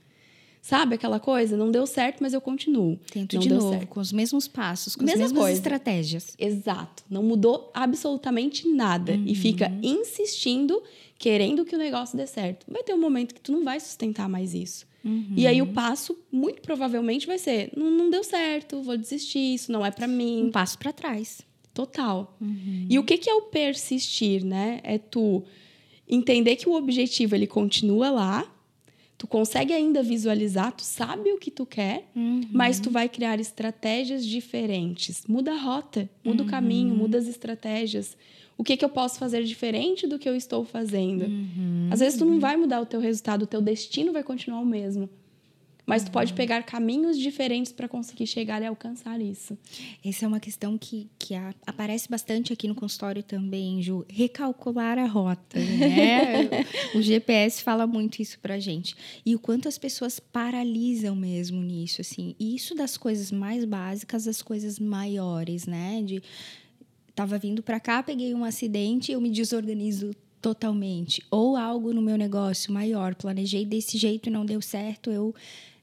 Sabe 0.61 0.95
aquela 0.95 1.19
coisa? 1.19 1.57
Não 1.57 1.69
deu 1.69 1.85
certo, 1.85 2.19
mas 2.21 2.31
eu 2.33 2.39
continuo. 2.39 2.97
Tento 3.11 3.33
não 3.33 3.41
de 3.41 3.49
novo, 3.49 3.69
certo. 3.71 3.87
com 3.87 3.99
os 3.99 4.13
mesmos 4.13 4.47
passos, 4.47 4.95
com 4.95 5.03
Mesma 5.03 5.25
as 5.25 5.31
mesmas 5.31 5.43
coisa. 5.43 5.57
estratégias. 5.57 6.35
Exato. 6.39 7.03
Não 7.09 7.21
mudou 7.21 7.69
absolutamente 7.73 8.65
nada. 8.69 9.11
Uhum. 9.11 9.25
E 9.27 9.35
fica 9.35 9.69
insistindo, 9.83 10.81
querendo 11.19 11.65
que 11.65 11.75
o 11.75 11.77
negócio 11.77 12.15
dê 12.15 12.25
certo. 12.25 12.65
Vai 12.71 12.81
ter 12.81 12.93
um 12.93 13.01
momento 13.01 13.35
que 13.35 13.41
tu 13.41 13.51
não 13.51 13.65
vai 13.65 13.77
sustentar 13.77 14.29
mais 14.29 14.53
isso. 14.53 14.87
Uhum. 15.03 15.33
E 15.35 15.45
aí 15.45 15.61
o 15.61 15.67
passo, 15.67 16.17
muito 16.31 16.61
provavelmente, 16.61 17.27
vai 17.27 17.37
ser: 17.37 17.69
não, 17.75 17.91
não 17.91 18.09
deu 18.09 18.23
certo, 18.23 18.81
vou 18.81 18.95
desistir, 18.95 19.55
isso 19.55 19.69
não 19.69 19.85
é 19.85 19.91
para 19.91 20.07
mim. 20.07 20.45
Um 20.45 20.51
passo 20.51 20.79
para 20.79 20.93
trás. 20.93 21.41
Total. 21.73 22.37
Uhum. 22.39 22.85
E 22.89 22.99
o 22.99 23.03
que, 23.03 23.17
que 23.17 23.29
é 23.29 23.33
o 23.33 23.43
persistir, 23.43 24.45
né? 24.45 24.79
É 24.83 24.97
tu 24.97 25.43
entender 26.07 26.55
que 26.55 26.69
o 26.69 26.73
objetivo 26.73 27.35
ele 27.35 27.47
continua 27.47 28.11
lá, 28.11 28.53
tu 29.17 29.25
consegue 29.25 29.73
ainda 29.73 30.03
visualizar, 30.03 30.71
tu 30.73 30.83
sabe 30.83 31.31
o 31.31 31.37
que 31.37 31.49
tu 31.49 31.65
quer, 31.65 32.09
uhum. 32.15 32.41
mas 32.51 32.79
tu 32.79 32.91
vai 32.91 33.09
criar 33.09 33.39
estratégias 33.39 34.25
diferentes. 34.25 35.25
Muda 35.27 35.53
a 35.53 35.57
rota, 35.57 36.09
muda 36.23 36.43
uhum. 36.43 36.47
o 36.47 36.51
caminho, 36.51 36.95
muda 36.95 37.17
as 37.17 37.27
estratégias. 37.27 38.15
O 38.55 38.63
que, 38.63 38.77
que 38.77 38.85
eu 38.85 38.89
posso 38.89 39.17
fazer 39.17 39.43
diferente 39.43 40.05
do 40.05 40.19
que 40.19 40.29
eu 40.29 40.35
estou 40.35 40.63
fazendo? 40.63 41.25
Uhum. 41.25 41.89
Às 41.89 42.01
vezes 42.01 42.19
tu 42.19 42.25
não 42.25 42.39
vai 42.39 42.55
mudar 42.55 42.81
o 42.81 42.85
teu 42.85 42.99
resultado, 42.99 43.43
o 43.43 43.47
teu 43.47 43.61
destino 43.61 44.13
vai 44.13 44.23
continuar 44.23 44.59
o 44.59 44.65
mesmo. 44.65 45.09
Mas 45.85 46.03
tu 46.03 46.11
pode 46.11 46.31
uhum. 46.31 46.37
pegar 46.37 46.63
caminhos 46.63 47.19
diferentes 47.19 47.71
para 47.71 47.89
conseguir 47.89 48.25
chegar 48.25 48.61
e 48.61 48.65
alcançar 48.65 49.19
isso. 49.19 49.57
Essa 50.03 50.25
é 50.25 50.27
uma 50.27 50.39
questão 50.39 50.77
que, 50.77 51.09
que 51.19 51.35
a, 51.35 51.53
aparece 51.67 52.09
bastante 52.09 52.53
aqui 52.53 52.67
no 52.67 52.75
consultório 52.75 53.21
também, 53.21 53.81
Ju. 53.81 54.05
Recalcular 54.09 54.97
a 54.97 55.05
rota, 55.05 55.59
né? 55.59 56.49
o 56.95 57.01
GPS 57.01 57.61
fala 57.61 57.85
muito 57.85 58.21
isso 58.21 58.39
pra 58.39 58.59
gente. 58.59 58.95
E 59.25 59.35
o 59.35 59.39
quanto 59.39 59.67
as 59.67 59.77
pessoas 59.77 60.19
paralisam 60.19 61.15
mesmo 61.15 61.61
nisso, 61.61 61.99
assim. 61.99 62.33
E 62.39 62.55
isso 62.55 62.73
das 62.73 62.95
coisas 62.95 63.31
mais 63.31 63.65
básicas 63.65 64.27
às 64.27 64.41
coisas 64.41 64.79
maiores, 64.79 65.65
né? 65.65 66.01
De 66.01 66.23
tava 67.13 67.37
vindo 67.37 67.61
para 67.61 67.79
cá, 67.79 68.01
peguei 68.01 68.33
um 68.33 68.43
acidente, 68.43 69.11
eu 69.11 69.21
me 69.21 69.29
desorganizo 69.29 70.15
totalmente. 70.41 71.23
Ou 71.29 71.55
algo 71.55 71.93
no 71.93 72.01
meu 72.01 72.17
negócio 72.17 72.73
maior, 72.73 73.15
planejei 73.15 73.65
desse 73.65 73.97
jeito 73.97 74.29
e 74.29 74.31
não 74.31 74.45
deu 74.45 74.61
certo, 74.61 75.11
eu 75.11 75.33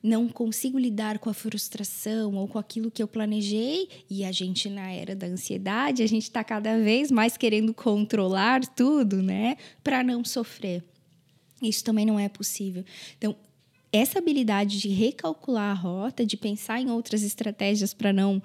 não 0.03 0.29
consigo 0.29 0.79
lidar 0.79 1.19
com 1.19 1.29
a 1.29 1.35
frustração 1.35 2.35
ou 2.35 2.49
com 2.49 2.59
aquilo 2.59 2.91
que 2.91 3.03
eu 3.03 3.09
planejei, 3.09 3.89
e 4.09 4.25
a 4.25 4.33
gente, 4.33 4.69
na 4.69 4.91
era 4.91 5.15
da 5.15 5.27
ansiedade, 5.27 6.03
a 6.03 6.07
gente 6.07 6.25
está 6.25 6.43
cada 6.43 6.79
vez 6.79 7.11
mais 7.11 7.37
querendo 7.37 7.75
controlar 7.75 8.65
tudo, 8.67 9.23
né? 9.23 9.57
Para 9.85 10.03
não 10.03 10.25
sofrer. 10.25 10.83
Isso 11.63 11.85
também 11.85 12.07
não 12.07 12.19
é 12.19 12.29
possível. 12.29 12.85
Então, 13.19 13.37
essa 13.93 14.19
habilidade 14.19 14.79
de 14.79 14.89
recalcular 14.89 15.71
a 15.71 15.75
rota, 15.75 16.25
de 16.25 16.37
pensar 16.37 16.81
em 16.81 16.91
outras 16.91 17.23
estratégias 17.23 17.93
para 17.93 18.13
não 18.13 18.43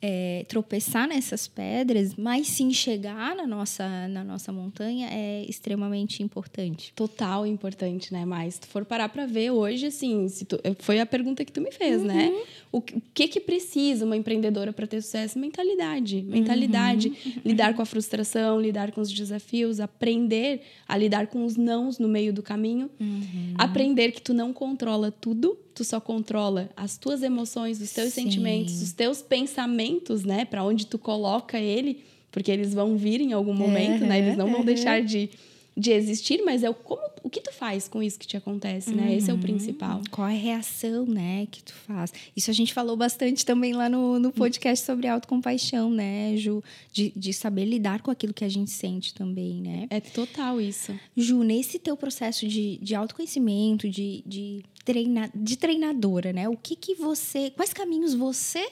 é, 0.00 0.44
tropeçar 0.48 1.08
nessas 1.08 1.48
pedras, 1.48 2.14
mas 2.14 2.46
sim 2.46 2.72
chegar 2.72 3.34
na 3.34 3.46
nossa, 3.46 4.06
na 4.08 4.22
nossa 4.22 4.52
montanha 4.52 5.08
é 5.10 5.44
extremamente 5.48 6.22
importante. 6.22 6.92
Total 6.94 7.44
importante, 7.44 8.12
né? 8.12 8.24
Mas 8.24 8.54
se 8.54 8.60
tu 8.60 8.66
for 8.68 8.84
parar 8.84 9.08
para 9.08 9.26
ver 9.26 9.50
hoje, 9.50 9.86
assim, 9.86 10.28
se 10.28 10.44
tu, 10.44 10.58
foi 10.78 11.00
a 11.00 11.06
pergunta 11.06 11.44
que 11.44 11.50
tu 11.50 11.60
me 11.60 11.72
fez, 11.72 12.02
né? 12.02 12.28
uhum. 12.28 12.38
né? 12.38 12.44
O 12.70 12.80
que 12.80 13.26
que 13.26 13.40
precisa 13.40 14.04
uma 14.04 14.16
empreendedora 14.16 14.72
para 14.72 14.86
ter 14.86 15.02
sucesso? 15.02 15.38
Mentalidade. 15.38 16.22
Mentalidade. 16.22 17.08
Uhum. 17.08 17.32
Lidar 17.44 17.74
com 17.74 17.82
a 17.82 17.86
frustração, 17.86 18.60
lidar 18.60 18.92
com 18.92 19.00
os 19.00 19.10
desafios, 19.10 19.80
aprender 19.80 20.60
a 20.86 20.96
lidar 20.96 21.28
com 21.28 21.44
os 21.44 21.56
nãos 21.56 21.98
no 21.98 22.08
meio 22.08 22.32
do 22.32 22.42
caminho. 22.42 22.90
Uhum. 23.00 23.54
Aprender 23.56 24.12
que 24.12 24.20
tu 24.20 24.34
não 24.34 24.52
controla 24.52 25.10
tudo, 25.10 25.58
tu 25.78 25.84
só 25.84 26.00
controla 26.00 26.68
as 26.76 26.96
tuas 26.96 27.22
emoções, 27.22 27.80
os 27.80 27.92
teus 27.92 28.12
Sim. 28.12 28.24
sentimentos, 28.24 28.82
os 28.82 28.92
teus 28.92 29.22
pensamentos, 29.22 30.24
né? 30.24 30.44
Para 30.44 30.64
onde 30.64 30.84
tu 30.86 30.98
coloca 30.98 31.56
ele, 31.56 32.02
porque 32.32 32.50
eles 32.50 32.74
vão 32.74 32.96
vir 32.96 33.20
em 33.20 33.32
algum 33.32 33.54
momento, 33.54 34.04
né? 34.04 34.18
Eles 34.18 34.36
não 34.36 34.50
vão 34.50 34.64
deixar 34.64 35.00
de 35.02 35.30
de 35.78 35.92
existir, 35.92 36.42
mas 36.44 36.64
é 36.64 36.68
o, 36.68 36.74
como, 36.74 37.00
o 37.22 37.30
que 37.30 37.40
tu 37.40 37.52
faz 37.52 37.86
com 37.86 38.02
isso 38.02 38.18
que 38.18 38.26
te 38.26 38.36
acontece, 38.36 38.90
né? 38.90 39.04
Uhum. 39.04 39.16
Esse 39.16 39.30
é 39.30 39.32
o 39.32 39.36
uhum. 39.36 39.42
principal. 39.42 40.02
Qual 40.10 40.26
é 40.26 40.34
a 40.34 40.36
reação, 40.36 41.06
né, 41.06 41.46
que 41.48 41.62
tu 41.62 41.72
faz? 41.72 42.12
Isso 42.36 42.50
a 42.50 42.54
gente 42.54 42.74
falou 42.74 42.96
bastante 42.96 43.46
também 43.46 43.72
lá 43.72 43.88
no, 43.88 44.18
no 44.18 44.32
podcast 44.32 44.84
sobre 44.84 45.06
autocompaixão, 45.06 45.88
né, 45.90 46.36
Ju? 46.36 46.62
De, 46.92 47.12
de 47.14 47.32
saber 47.32 47.64
lidar 47.64 48.02
com 48.02 48.10
aquilo 48.10 48.34
que 48.34 48.44
a 48.44 48.48
gente 48.48 48.72
sente 48.72 49.14
também, 49.14 49.60
né? 49.62 49.86
É 49.88 50.00
total 50.00 50.60
isso. 50.60 50.98
Ju, 51.16 51.44
nesse 51.44 51.78
teu 51.78 51.96
processo 51.96 52.48
de, 52.48 52.78
de 52.78 52.94
autoconhecimento, 52.96 53.88
de, 53.88 54.24
de, 54.26 54.64
treina, 54.84 55.30
de 55.32 55.56
treinadora, 55.56 56.32
né? 56.32 56.48
O 56.48 56.56
que 56.56 56.74
que 56.74 56.96
você... 56.96 57.50
Quais 57.50 57.72
caminhos 57.72 58.14
você 58.14 58.66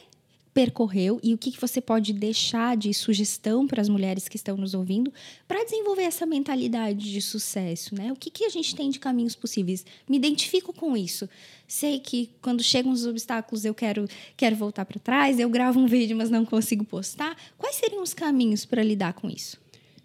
percorreu 0.57 1.21
e 1.23 1.35
o 1.35 1.39
que, 1.39 1.53
que 1.53 1.61
você 1.61 1.83
pode 1.83 2.15
deixar 2.15 2.79
de 2.79 2.95
sugestão 2.95 3.67
para 3.67 3.83
as 3.83 3.91
mulheres 3.91 4.27
que 4.27 4.37
estão 4.37 4.57
nos 4.57 4.73
ouvindo 4.73 5.13
para 5.47 5.63
desenvolver 5.63 6.05
essa 6.05 6.25
mentalidade 6.25 7.13
de 7.13 7.21
sucesso, 7.21 7.95
né? 7.95 8.11
O 8.11 8.17
que, 8.17 8.31
que 8.31 8.43
a 8.43 8.49
gente 8.49 8.75
tem 8.75 8.89
de 8.89 8.99
caminhos 8.99 9.37
possíveis? 9.37 9.85
Me 10.09 10.17
identifico 10.17 10.73
com 10.73 10.97
isso. 10.97 11.29
Sei 11.69 12.01
que 12.01 12.31
quando 12.41 12.63
chegam 12.63 12.91
os 12.91 13.05
obstáculos 13.05 13.67
eu 13.67 13.75
quero, 13.75 14.09
quero 14.35 14.57
voltar 14.57 14.87
para 14.87 14.99
trás, 14.99 15.39
eu 15.39 15.51
gravo 15.51 15.79
um 15.79 15.87
vídeo, 15.87 16.17
mas 16.17 16.31
não 16.31 16.47
consigo 16.47 16.87
postar. 16.87 17.37
Quais 17.59 17.77
seriam 17.77 18.03
os 18.03 18.15
caminhos 18.15 18.65
para 18.65 18.83
lidar 18.83 19.13
com 19.13 19.29
isso? 19.29 19.59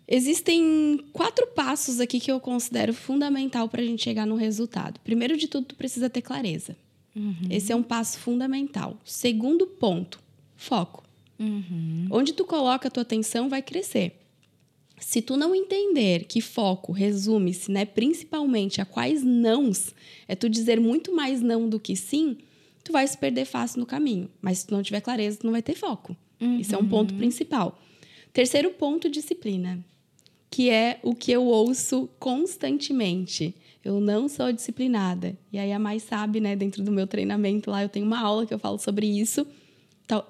Existem 0.06 1.00
quatro 1.14 1.48
passos 1.48 2.02
aqui 2.02 2.20
que 2.20 2.30
eu 2.30 2.42
considero 2.42 2.94
fundamental 2.94 3.70
para 3.70 3.82
a 3.82 3.86
gente 3.86 4.04
chegar 4.04 4.28
no 4.28 4.36
resultado. 4.36 5.00
Primeiro 5.00 5.38
de 5.38 5.48
tudo, 5.48 5.68
tu 5.68 5.76
precisa 5.76 6.10
ter 6.10 6.22
clareza. 6.22 6.76
Uhum. 7.16 7.48
Esse 7.50 7.72
é 7.72 7.76
um 7.76 7.84
passo 7.84 8.20
fundamental. 8.20 8.98
Segundo 9.06 9.66
ponto, 9.66 10.21
foco. 10.62 11.04
Uhum. 11.40 12.08
Onde 12.12 12.34
tu 12.34 12.46
coloca 12.46 12.88
a 12.88 12.92
tua 12.92 13.02
atenção 13.02 13.50
vai 13.50 13.62
crescer. 13.62 14.14
Se 15.00 15.20
tu 15.22 15.36
não 15.36 15.56
entender 15.56 16.26
que 16.26 16.40
foco 16.40 16.92
resume-se, 16.92 17.72
né, 17.72 17.84
principalmente 17.84 18.80
a 18.80 18.86
quais 18.86 19.24
nãos, 19.24 19.96
é 20.28 20.36
tu 20.36 20.48
dizer 20.48 20.80
muito 20.80 21.16
mais 21.16 21.42
não 21.42 21.68
do 21.68 21.80
que 21.80 21.96
sim, 21.96 22.38
tu 22.84 22.92
vai 22.92 23.08
se 23.08 23.18
perder 23.18 23.46
fácil 23.46 23.80
no 23.80 23.88
caminho. 23.88 24.30
Mas 24.40 24.60
se 24.60 24.68
tu 24.68 24.76
não 24.76 24.84
tiver 24.84 25.02
clareza, 25.02 25.40
tu 25.40 25.48
não 25.48 25.54
vai 25.54 25.64
ter 25.64 25.76
foco. 25.76 26.16
Uhum. 26.40 26.60
Isso 26.60 26.76
é 26.76 26.78
um 26.78 26.88
ponto 26.88 27.16
principal. 27.16 27.80
Terceiro 28.32 28.70
ponto, 28.70 29.10
disciplina, 29.10 29.84
que 30.52 30.70
é 30.70 31.00
o 31.02 31.16
que 31.16 31.32
eu 31.32 31.44
ouço 31.44 32.08
constantemente. 32.20 33.56
Eu 33.84 34.00
não 34.00 34.30
sou 34.30 34.52
disciplinada. 34.54 35.36
E 35.52 35.58
aí 35.58 35.72
a 35.72 35.80
mais 35.80 36.04
sabe, 36.04 36.40
né, 36.40 36.56
dentro 36.56 36.84
do 36.84 36.92
meu 36.92 37.08
treinamento 37.08 37.72
lá, 37.72 37.82
eu 37.82 37.90
tenho 37.90 38.06
uma 38.06 38.20
aula 38.20 38.46
que 38.46 38.54
eu 38.54 38.60
falo 38.60 38.78
sobre 38.78 39.08
isso. 39.08 39.48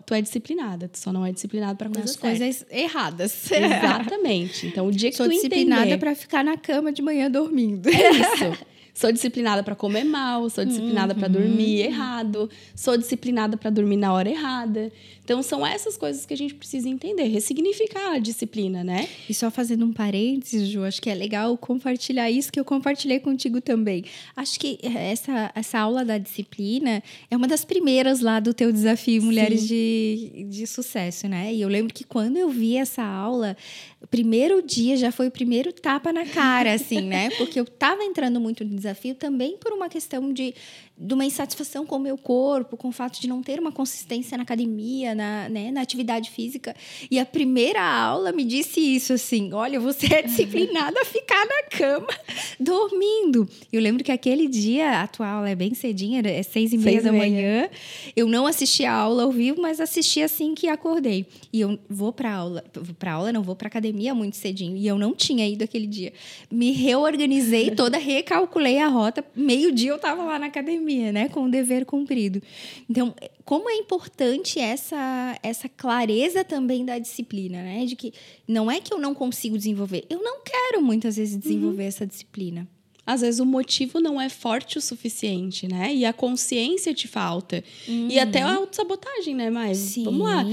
Tu 0.05 0.13
é 0.13 0.21
disciplinada, 0.21 0.88
tu 0.88 0.99
só 0.99 1.12
não 1.12 1.25
é 1.25 1.31
disciplinada 1.31 1.75
para 1.75 1.89
coisas, 1.89 2.15
coisas 2.15 2.65
erradas. 2.69 3.34
Exatamente. 3.51 4.67
Então, 4.67 4.88
o 4.88 4.91
dia 4.91 5.10
que 5.10 5.17
sou 5.17 5.25
tu 5.25 5.31
disciplinada 5.31 5.81
entender... 5.81 5.97
para 5.97 6.15
ficar 6.15 6.43
na 6.43 6.55
cama 6.55 6.91
de 6.91 7.01
manhã 7.01 7.29
dormindo. 7.29 7.89
É 7.89 8.10
isso. 8.12 8.65
Sou 8.93 9.12
disciplinada 9.12 9.63
para 9.63 9.75
comer 9.75 10.04
mal, 10.04 10.49
sou 10.49 10.65
disciplinada 10.65 11.13
uhum. 11.13 11.19
para 11.19 11.27
dormir 11.30 11.82
errado, 11.82 12.49
sou 12.75 12.97
disciplinada 12.97 13.58
para 13.58 13.69
dormir 13.69 13.97
na 13.97 14.13
hora 14.13 14.30
errada. 14.30 14.91
Então 15.23 15.41
são 15.41 15.65
essas 15.65 15.95
coisas 15.95 16.25
que 16.25 16.34
a 16.34 16.38
gente 16.38 16.54
precisa 16.54 16.89
entender, 16.89 17.23
ressignificar 17.23 18.15
a 18.15 18.19
disciplina, 18.19 18.84
né? 18.84 19.08
E 19.30 19.34
só 19.34 19.49
fazendo 19.49 19.86
um 19.86 19.93
parênteses, 19.93 20.67
Ju, 20.67 20.84
acho 20.84 21.01
que 21.01 21.10
é 21.10 21.15
legal 21.15 21.58
compartilhar 21.58 22.30
isso 22.30 22.51
que 22.51 22.60
eu 22.60 22.65
compartilhei 22.65 23.19
contigo 23.19 23.62
também. 23.62 24.04
Acho 24.36 24.60
que 24.60 24.77
essa, 24.84 25.51
essa 25.56 25.80
aula 25.80 26.04
da 26.04 26.17
disciplina 26.17 27.01
é 27.30 27.38
uma 27.38 27.47
das 27.47 27.63
primeiras 27.63 28.19
lá 28.19 28.39
do 28.39 28.54
teu 28.54 28.71
desafio 28.71 29.21
Mulheres 29.23 29.67
de, 29.67 30.47
de 30.49 30.67
Sucesso, 30.67 31.27
né? 31.27 31.54
E 31.54 31.62
eu 31.62 31.69
lembro 31.69 31.93
que 31.93 32.04
quando 32.04 32.38
eu 32.38 32.49
vi 32.49 32.75
essa 32.75 33.04
aula, 33.04 33.56
o 34.01 34.08
primeiro 34.08 34.62
dia 34.62 34.97
já 34.97 35.12
foi 35.12 35.27
o 35.27 35.32
primeiro 35.32 35.71
tapa 35.71 36.12
na 36.12 36.25
cara, 36.25 36.73
assim, 36.73 37.01
né? 37.01 37.30
Porque 37.38 37.60
eu 37.60 37.65
tava 37.65 38.04
entrando 38.04 38.39
muito 38.39 38.65
no 38.65 38.75
desafio 38.82 39.15
também 39.15 39.58
por 39.58 39.72
uma 39.72 39.88
questão 39.88 40.34
de, 40.34 40.54
de 41.01 41.15
uma 41.15 41.25
insatisfação 41.25 41.83
com 41.83 41.95
o 41.95 41.99
meu 41.99 42.15
corpo, 42.15 42.77
com 42.77 42.89
o 42.89 42.91
fato 42.91 43.19
de 43.19 43.27
não 43.27 43.41
ter 43.41 43.59
uma 43.59 43.71
consistência 43.71 44.37
na 44.37 44.43
academia, 44.43 45.15
na, 45.15 45.49
né, 45.49 45.71
na 45.71 45.81
atividade 45.81 46.29
física. 46.29 46.75
E 47.09 47.17
a 47.17 47.25
primeira 47.25 47.81
aula 47.81 48.31
me 48.31 48.43
disse 48.43 48.79
isso, 48.79 49.13
assim, 49.13 49.51
olha, 49.51 49.79
você 49.79 50.13
é 50.13 50.21
disciplinada 50.21 51.01
a 51.01 51.05
ficar 51.05 51.43
na 51.43 51.63
cama 51.75 52.07
dormindo. 52.59 53.49
Eu 53.73 53.81
lembro 53.81 54.03
que 54.03 54.11
aquele 54.11 54.47
dia, 54.47 55.01
a 55.01 55.07
tua 55.07 55.27
aula 55.27 55.49
é 55.49 55.55
bem 55.55 55.73
cedinha, 55.73 56.21
é 56.23 56.43
seis 56.43 56.71
e 56.71 56.77
meia 56.77 57.01
seis 57.01 57.03
da 57.03 57.11
manhã. 57.11 57.67
Eu 58.15 58.27
não 58.27 58.45
assisti 58.45 58.85
a 58.85 58.93
aula 58.93 59.23
ao 59.23 59.31
vivo, 59.31 59.59
mas 59.59 59.79
assisti 59.79 60.21
assim 60.21 60.53
que 60.53 60.67
acordei. 60.67 61.25
E 61.51 61.61
eu 61.61 61.79
vou 61.89 62.13
para 62.13 62.31
aula, 62.31 62.63
para 62.99 63.13
aula 63.13 63.33
não, 63.33 63.41
vou 63.41 63.55
para 63.55 63.67
academia 63.67 64.13
muito 64.13 64.37
cedinho. 64.37 64.77
E 64.77 64.85
eu 64.85 64.99
não 64.99 65.15
tinha 65.15 65.47
ido 65.47 65.63
aquele 65.63 65.87
dia. 65.87 66.13
Me 66.51 66.71
reorganizei 66.71 67.71
toda, 67.71 67.97
recalculei 67.97 68.77
a 68.77 68.87
rota. 68.87 69.25
Meio-dia 69.35 69.89
eu 69.89 69.95
estava 69.95 70.23
lá 70.23 70.37
na 70.37 70.45
academia 70.45 70.90
pandemia, 70.91 71.12
né, 71.12 71.30
com 71.30 71.45
o 71.45 71.49
dever 71.49 71.86
cumprido. 71.86 72.41
Então, 72.89 73.15
como 73.45 73.69
é 73.69 73.75
importante 73.75 74.60
essa 74.60 75.38
essa 75.41 75.69
clareza 75.69 76.43
também 76.43 76.86
da 76.86 76.99
disciplina, 76.99 77.62
né, 77.62 77.86
de 77.86 77.95
que 77.95 78.13
não 78.47 78.69
é 78.69 78.80
que 78.80 78.93
eu 78.93 78.99
não 78.99 79.13
consigo 79.13 79.58
desenvolver, 79.58 80.06
eu 80.10 80.21
não 80.21 80.41
quero 80.43 80.82
muitas 80.82 81.15
vezes 81.15 81.38
desenvolver 81.38 81.84
uhum. 81.84 81.88
essa 81.88 82.06
disciplina 82.06 82.67
às 83.05 83.21
vezes 83.21 83.39
o 83.39 83.45
motivo 83.45 83.99
não 83.99 84.21
é 84.21 84.29
forte 84.29 84.77
o 84.77 84.81
suficiente, 84.81 85.67
né? 85.67 85.93
E 85.93 86.05
a 86.05 86.13
consciência 86.13 86.93
te 86.93 87.07
falta. 87.07 87.63
Uhum. 87.87 88.07
E 88.09 88.19
até 88.19 88.41
a 88.41 88.53
autossabotagem, 88.53 89.35
né? 89.35 89.49
Mas 89.49 89.77
Sim. 89.77 90.03
vamos 90.03 90.21
lá. 90.21 90.45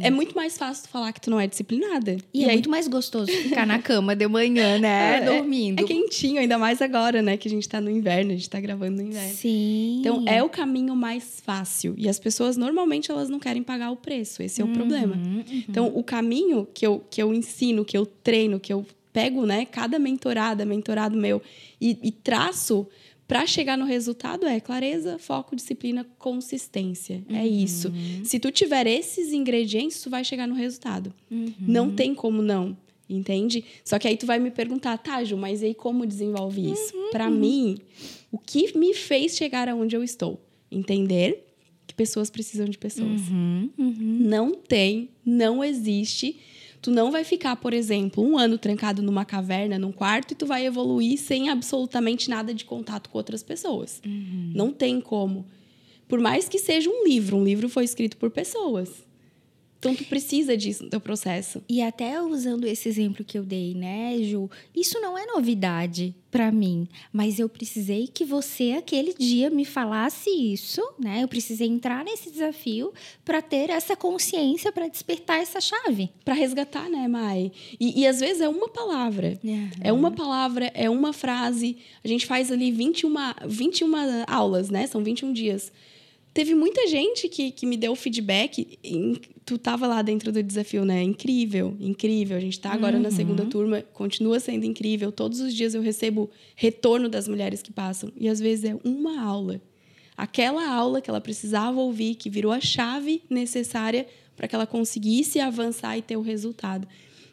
É, 0.00 0.06
é, 0.06 0.10
muito 0.10 0.34
mais 0.34 0.56
fácil 0.56 0.84
tu 0.84 0.90
falar 0.90 1.12
que 1.12 1.20
tu 1.20 1.28
não 1.28 1.40
é 1.40 1.46
disciplinada. 1.46 2.16
E, 2.32 2.42
e 2.42 2.44
é 2.44 2.48
aí... 2.48 2.52
muito 2.54 2.70
mais 2.70 2.86
gostoso 2.86 3.26
ficar 3.26 3.66
na 3.66 3.80
cama 3.80 4.14
de 4.14 4.26
manhã, 4.28 4.78
né? 4.78 4.98
É, 5.18 5.24
Dormindo. 5.24 5.80
É, 5.80 5.82
é, 5.82 5.86
quentinho, 5.86 6.40
ainda 6.40 6.58
mais 6.58 6.82
agora, 6.82 7.22
né? 7.22 7.36
Que 7.36 7.48
a 7.48 7.50
gente 7.50 7.68
tá 7.68 7.80
no 7.80 7.90
inverno, 7.90 8.32
a 8.32 8.34
gente 8.34 8.48
tá 8.48 8.60
gravando 8.60 9.02
no 9.02 9.08
inverno. 9.08 9.34
Sim. 9.34 9.98
Então 10.00 10.24
é 10.26 10.42
o 10.42 10.48
caminho 10.48 10.94
mais 10.94 11.40
fácil. 11.44 11.94
E 11.96 12.08
as 12.08 12.18
pessoas 12.18 12.56
normalmente 12.56 13.10
elas 13.10 13.28
não 13.28 13.38
querem 13.38 13.62
pagar 13.62 13.90
o 13.90 13.96
preço. 13.96 14.42
Esse 14.42 14.60
é 14.60 14.64
o 14.64 14.68
uhum, 14.68 14.74
problema. 14.74 15.16
Uhum. 15.16 15.44
Então 15.68 15.92
o 15.94 16.02
caminho 16.02 16.66
que 16.72 16.86
eu, 16.86 17.02
que 17.10 17.22
eu 17.22 17.32
ensino, 17.34 17.84
que 17.84 17.96
eu 17.96 18.06
treino, 18.06 18.60
que 18.60 18.72
eu 18.72 18.86
pego, 19.12 19.46
né, 19.46 19.64
cada 19.64 19.98
mentorada, 19.98 20.64
mentorado 20.64 21.16
meu 21.16 21.42
e, 21.80 21.98
e 22.02 22.10
traço 22.12 22.86
para 23.28 23.46
chegar 23.46 23.76
no 23.76 23.84
resultado 23.84 24.46
é 24.46 24.58
clareza, 24.58 25.18
foco, 25.18 25.54
disciplina, 25.54 26.06
consistência. 26.18 27.22
É 27.28 27.32
uhum. 27.32 27.38
É 27.38 27.46
isso. 27.46 27.92
Se 28.24 28.40
tu 28.40 28.50
tiver 28.50 28.86
esses 28.86 29.34
ingredientes, 29.34 30.00
tu 30.00 30.08
vai 30.08 30.24
chegar 30.24 30.48
no 30.48 30.54
resultado. 30.54 31.12
Uhum. 31.30 31.52
Não 31.60 31.90
tem 31.94 32.14
como 32.14 32.40
não. 32.40 32.74
Entende? 33.10 33.64
Só 33.84 33.98
que 33.98 34.06
aí 34.06 34.16
tu 34.16 34.26
vai 34.26 34.38
me 34.38 34.50
perguntar, 34.50 34.96
tá, 34.98 35.22
Ju, 35.24 35.36
mas 35.36 35.62
aí 35.62 35.74
como 35.74 36.06
desenvolve 36.06 36.72
isso? 36.72 36.94
Uhum. 36.94 37.10
Para 37.10 37.30
mim, 37.30 37.78
o 38.30 38.38
que 38.38 38.76
me 38.76 38.92
fez 38.92 39.34
chegar 39.34 39.68
aonde 39.68 39.96
eu 39.96 40.04
estou? 40.04 40.42
Entender 40.70 41.46
que 41.86 41.94
pessoas 41.94 42.28
precisam 42.28 42.66
de 42.66 42.76
pessoas. 42.76 43.28
Uhum. 43.28 43.70
Uhum. 43.78 44.18
Não 44.20 44.52
tem, 44.52 45.08
não 45.24 45.64
existe 45.64 46.36
Tu 46.80 46.90
não 46.90 47.10
vai 47.10 47.24
ficar, 47.24 47.56
por 47.56 47.72
exemplo, 47.72 48.22
um 48.24 48.38
ano 48.38 48.56
trancado 48.56 49.02
numa 49.02 49.24
caverna, 49.24 49.78
num 49.78 49.90
quarto, 49.90 50.32
e 50.32 50.34
tu 50.34 50.46
vai 50.46 50.64
evoluir 50.64 51.18
sem 51.18 51.48
absolutamente 51.48 52.30
nada 52.30 52.54
de 52.54 52.64
contato 52.64 53.10
com 53.10 53.18
outras 53.18 53.42
pessoas. 53.42 54.00
Uhum. 54.06 54.52
Não 54.54 54.72
tem 54.72 55.00
como. 55.00 55.44
Por 56.06 56.20
mais 56.20 56.48
que 56.48 56.58
seja 56.58 56.88
um 56.88 57.04
livro, 57.04 57.36
um 57.36 57.44
livro 57.44 57.68
foi 57.68 57.84
escrito 57.84 58.16
por 58.16 58.30
pessoas. 58.30 59.07
Então, 59.78 59.94
tu 59.94 60.04
precisa 60.04 60.56
disso 60.56 60.84
no 60.84 60.90
teu 60.90 61.00
processo. 61.00 61.62
E 61.68 61.80
até 61.80 62.20
usando 62.20 62.66
esse 62.66 62.88
exemplo 62.88 63.24
que 63.24 63.38
eu 63.38 63.44
dei, 63.44 63.74
né, 63.74 64.18
Ju? 64.22 64.50
Isso 64.74 65.00
não 65.00 65.16
é 65.16 65.24
novidade 65.26 66.14
para 66.30 66.50
mim, 66.50 66.86
mas 67.12 67.38
eu 67.38 67.48
precisei 67.48 68.06
que 68.06 68.24
você 68.24 68.72
aquele 68.72 69.14
dia 69.14 69.48
me 69.48 69.64
falasse 69.64 70.28
isso, 70.28 70.82
né? 70.98 71.22
Eu 71.22 71.28
precisei 71.28 71.68
entrar 71.68 72.04
nesse 72.04 72.30
desafio 72.30 72.92
para 73.24 73.40
ter 73.40 73.70
essa 73.70 73.96
consciência, 73.96 74.72
para 74.72 74.88
despertar 74.88 75.40
essa 75.40 75.60
chave. 75.60 76.10
Para 76.24 76.34
resgatar, 76.34 76.90
né, 76.90 77.06
Mai? 77.08 77.52
E, 77.78 78.02
e, 78.02 78.06
às 78.06 78.20
vezes 78.20 78.42
é 78.42 78.48
uma 78.48 78.68
palavra. 78.68 79.38
Uhum. 79.42 79.70
É 79.80 79.92
uma 79.92 80.10
palavra, 80.10 80.70
é 80.74 80.90
uma 80.90 81.12
frase. 81.12 81.78
A 82.04 82.08
gente 82.08 82.26
faz 82.26 82.50
ali 82.50 82.70
21, 82.72 83.14
21 83.46 83.92
aulas, 84.26 84.70
né? 84.70 84.86
São 84.86 85.02
21 85.02 85.32
dias 85.32 85.72
teve 86.32 86.54
muita 86.54 86.86
gente 86.86 87.28
que, 87.28 87.50
que 87.50 87.66
me 87.66 87.76
deu 87.76 87.94
feedback. 87.96 88.78
Em, 88.82 89.14
tu 89.44 89.56
estava 89.56 89.86
lá 89.86 90.02
dentro 90.02 90.30
do 90.30 90.42
desafio, 90.42 90.84
né? 90.84 91.02
Incrível, 91.02 91.76
incrível. 91.80 92.36
A 92.36 92.40
gente 92.40 92.52
está 92.52 92.72
agora 92.72 92.96
uhum. 92.96 93.02
na 93.02 93.10
segunda 93.10 93.44
turma, 93.46 93.82
continua 93.92 94.38
sendo 94.38 94.64
incrível. 94.64 95.10
Todos 95.10 95.40
os 95.40 95.54
dias 95.54 95.74
eu 95.74 95.82
recebo 95.82 96.30
retorno 96.54 97.08
das 97.08 97.26
mulheres 97.26 97.62
que 97.62 97.72
passam. 97.72 98.12
E 98.16 98.28
às 98.28 98.40
vezes 98.40 98.64
é 98.64 98.76
uma 98.84 99.22
aula. 99.22 99.60
Aquela 100.16 100.68
aula 100.68 101.00
que 101.00 101.08
ela 101.08 101.20
precisava 101.20 101.80
ouvir, 101.80 102.16
que 102.16 102.28
virou 102.28 102.52
a 102.52 102.60
chave 102.60 103.22
necessária 103.30 104.06
para 104.36 104.46
que 104.48 104.54
ela 104.54 104.66
conseguisse 104.66 105.40
avançar 105.40 105.96
e 105.96 106.02
ter 106.02 106.16
o 106.16 106.22
resultado. 106.22 106.86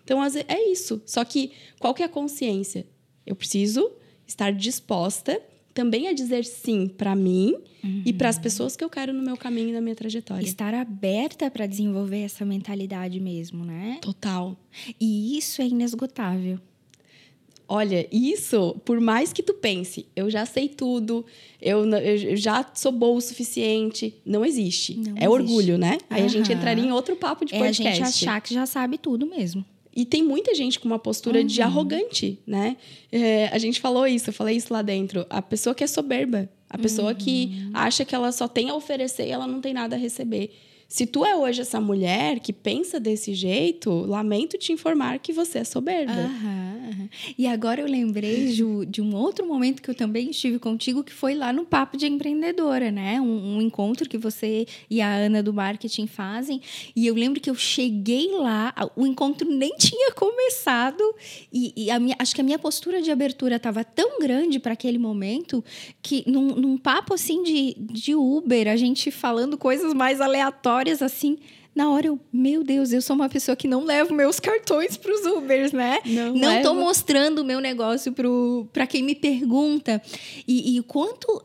Então, 0.04 0.24
é 0.24 0.72
isso. 0.72 1.02
Só 1.06 1.26
que 1.26 1.52
qual 1.80 1.94
que 1.94 2.04
é 2.04 2.06
a 2.06 2.10
consciência? 2.10 2.86
Eu 3.26 3.36
preciso 3.36 3.92
estar 4.28 4.52
disposta 4.52 5.42
também 5.76 6.08
a 6.08 6.14
dizer 6.14 6.46
sim 6.46 6.88
para 6.88 7.14
mim 7.14 7.54
uhum. 7.84 8.02
e 8.06 8.14
para 8.14 8.30
as 8.30 8.40
pessoas 8.40 8.78
que 8.78 8.84
eu 8.84 8.90
quero 8.90 9.12
no 9.12 9.22
meu 9.22 9.36
caminho 9.36 9.70
e 9.70 9.74
na 9.74 9.82
minha 9.82 9.96
trajetória. 9.96 10.44
Estar 10.44 10.74
aberta 10.74 11.52
para 11.52 11.68
desenvolver 11.68 12.22
essa 12.22 12.46
mentalidade 12.46 13.20
mesmo, 13.20 13.66
né? 13.66 14.00
Total. 14.02 14.58
E 15.00 15.38
isso 15.38 15.62
é 15.62 15.68
inesgotável. 15.68 16.58
Olha, 17.68 18.08
isso, 18.12 18.80
por 18.86 19.02
mais 19.02 19.34
que 19.34 19.44
tu 19.44 19.54
pense, 19.54 20.06
eu 20.16 20.30
já 20.30 20.46
sei 20.46 20.70
tudo, 20.70 21.26
eu, 21.62 21.84
eu 21.86 22.38
já 22.38 22.66
sou 22.74 22.92
boa 22.92 23.18
o 23.18 23.22
suficiente, 23.22 24.14
não 24.26 24.46
existe. 24.46 24.96
Não 24.96 25.18
é 25.18 25.26
existe. 25.26 25.28
orgulho, 25.28 25.78
né? 25.78 25.98
Aí 26.10 26.22
uhum. 26.22 26.28
a 26.28 26.30
gente 26.30 26.54
entraria 26.54 26.86
em 26.86 26.92
outro 26.92 27.18
papo 27.18 27.44
de 27.44 27.52
podcast. 27.52 27.84
É 27.84 27.90
a 27.90 27.96
gente 27.96 28.04
achar 28.04 28.40
que 28.40 28.54
já 28.54 28.66
sabe 28.66 28.98
tudo 28.98 29.26
mesmo. 29.26 29.66
E 29.96 30.06
tem 30.06 30.22
muita 30.22 30.54
gente 30.54 30.80
com 30.80 30.88
uma 30.88 31.00
postura 31.00 31.40
uhum. 31.40 31.46
de 31.46 31.62
arrogante, 31.62 32.38
né? 32.46 32.76
É, 33.12 33.48
a 33.48 33.58
gente 33.58 33.80
falou 33.80 34.06
isso, 34.06 34.30
eu 34.30 34.34
falei 34.34 34.58
isso 34.58 34.74
lá 34.74 34.82
dentro. 34.82 35.26
A 35.30 35.42
pessoa 35.42 35.74
que 35.74 35.84
é 35.84 35.88
soberba, 35.88 36.50
a 36.70 36.78
pessoa 36.78 37.12
uhum. 37.12 37.16
que 37.16 37.70
acha 37.74 38.04
que 38.04 38.14
ela 38.14 38.32
só 38.34 38.48
tem 38.48 38.70
a 38.70 38.76
oferecer 38.76 39.28
e 39.28 39.32
ela 39.32 39.48
não 39.48 39.62
tem 39.62 39.74
nada 39.74 39.96
a 39.96 40.00
receber. 40.00 40.52
Se 40.88 41.06
tu 41.06 41.26
é 41.26 41.36
hoje 41.36 41.62
essa 41.62 41.80
mulher 41.80 42.40
que 42.40 42.54
pensa 42.54 43.00
desse 43.00 43.34
jeito, 43.34 43.90
lamento 43.92 44.58
te 44.58 44.72
informar 44.72 45.20
que 45.20 45.34
você 45.34 45.60
é 45.60 45.64
soberba. 45.64 46.14
Uhum, 46.14 46.75
E 47.38 47.48
agora 47.48 47.82
eu 47.82 47.88
lembrei, 47.88 48.52
Ju, 48.52 48.86
de 48.86 49.02
um 49.02 49.15
outro 49.15 49.45
momento 49.45 49.82
que 49.82 49.89
eu 49.89 49.95
também 49.95 50.30
estive 50.30 50.60
contigo, 50.60 51.04
que 51.04 51.12
foi 51.12 51.36
lá 51.36 51.52
no 51.52 51.65
Papo 51.65 51.98
de 51.98 52.08
Empreendedora, 52.08 52.91
né? 52.91 53.19
Um, 53.19 53.58
um, 53.58 53.62
encontro 53.62 54.08
que 54.08 54.17
você 54.17 54.67
e 54.89 55.02
a 55.02 55.13
Ana 55.13 55.41
do 55.41 55.54
marketing 55.54 56.08
fazem. 56.08 56.62
E 56.95 57.08
eu 57.08 57.15
lembro 57.15 57.39
que 57.39 57.50
eu 57.50 57.56
cheguei 57.56 58.32
lá, 58.32 58.74
o 58.95 59.06
encontro 59.06 59.50
nem 59.50 59.76
tinha 59.78 60.12
começado, 60.12 61.04
e, 61.52 61.74
e 61.76 62.00
minha, 62.00 62.15
acho 62.19 62.36
que 62.36 62.41
a 62.41 62.43
minha 62.43 62.60
postura 62.60 63.02
de 63.02 63.12
abertura 63.12 63.56
estava 63.56 63.84
tão 63.84 64.19
grande 64.19 64.60
para 64.60 64.74
aquele 64.74 64.98
momento 64.98 65.63
que, 66.02 66.24
num, 66.28 66.56
num 66.56 66.78
papo 66.78 67.13
assim 67.13 67.43
de, 67.43 67.76
de 67.80 68.15
Uber, 68.15 68.67
a 68.67 68.76
gente 68.76 69.12
falando 69.12 69.58
coisas 69.58 69.93
mais 69.93 70.21
aleatórias 70.21 71.02
assim. 71.02 71.38
Na 71.76 71.92
hora 71.92 72.08
eu, 72.08 72.18
meu 72.32 72.64
Deus, 72.64 72.94
eu 72.94 73.02
sou 73.02 73.16
uma 73.16 73.28
pessoa 73.28 73.54
que 73.56 73.68
não 73.68 73.84
levo 73.84 74.14
meus 74.14 74.40
cartões 74.40 74.96
para 74.96 75.14
os 75.14 75.26
Ubers, 75.26 75.74
né? 75.74 76.00
Não, 76.06 76.34
não 76.34 76.62
tô 76.62 76.74
mostrando 76.74 77.40
o 77.40 77.44
meu 77.44 77.60
negócio 77.60 78.14
para 78.72 78.88
quem 78.88 79.04
me 79.04 79.14
pergunta. 79.14 80.02
E, 80.48 80.78
e 80.78 80.82
quanto 80.84 81.44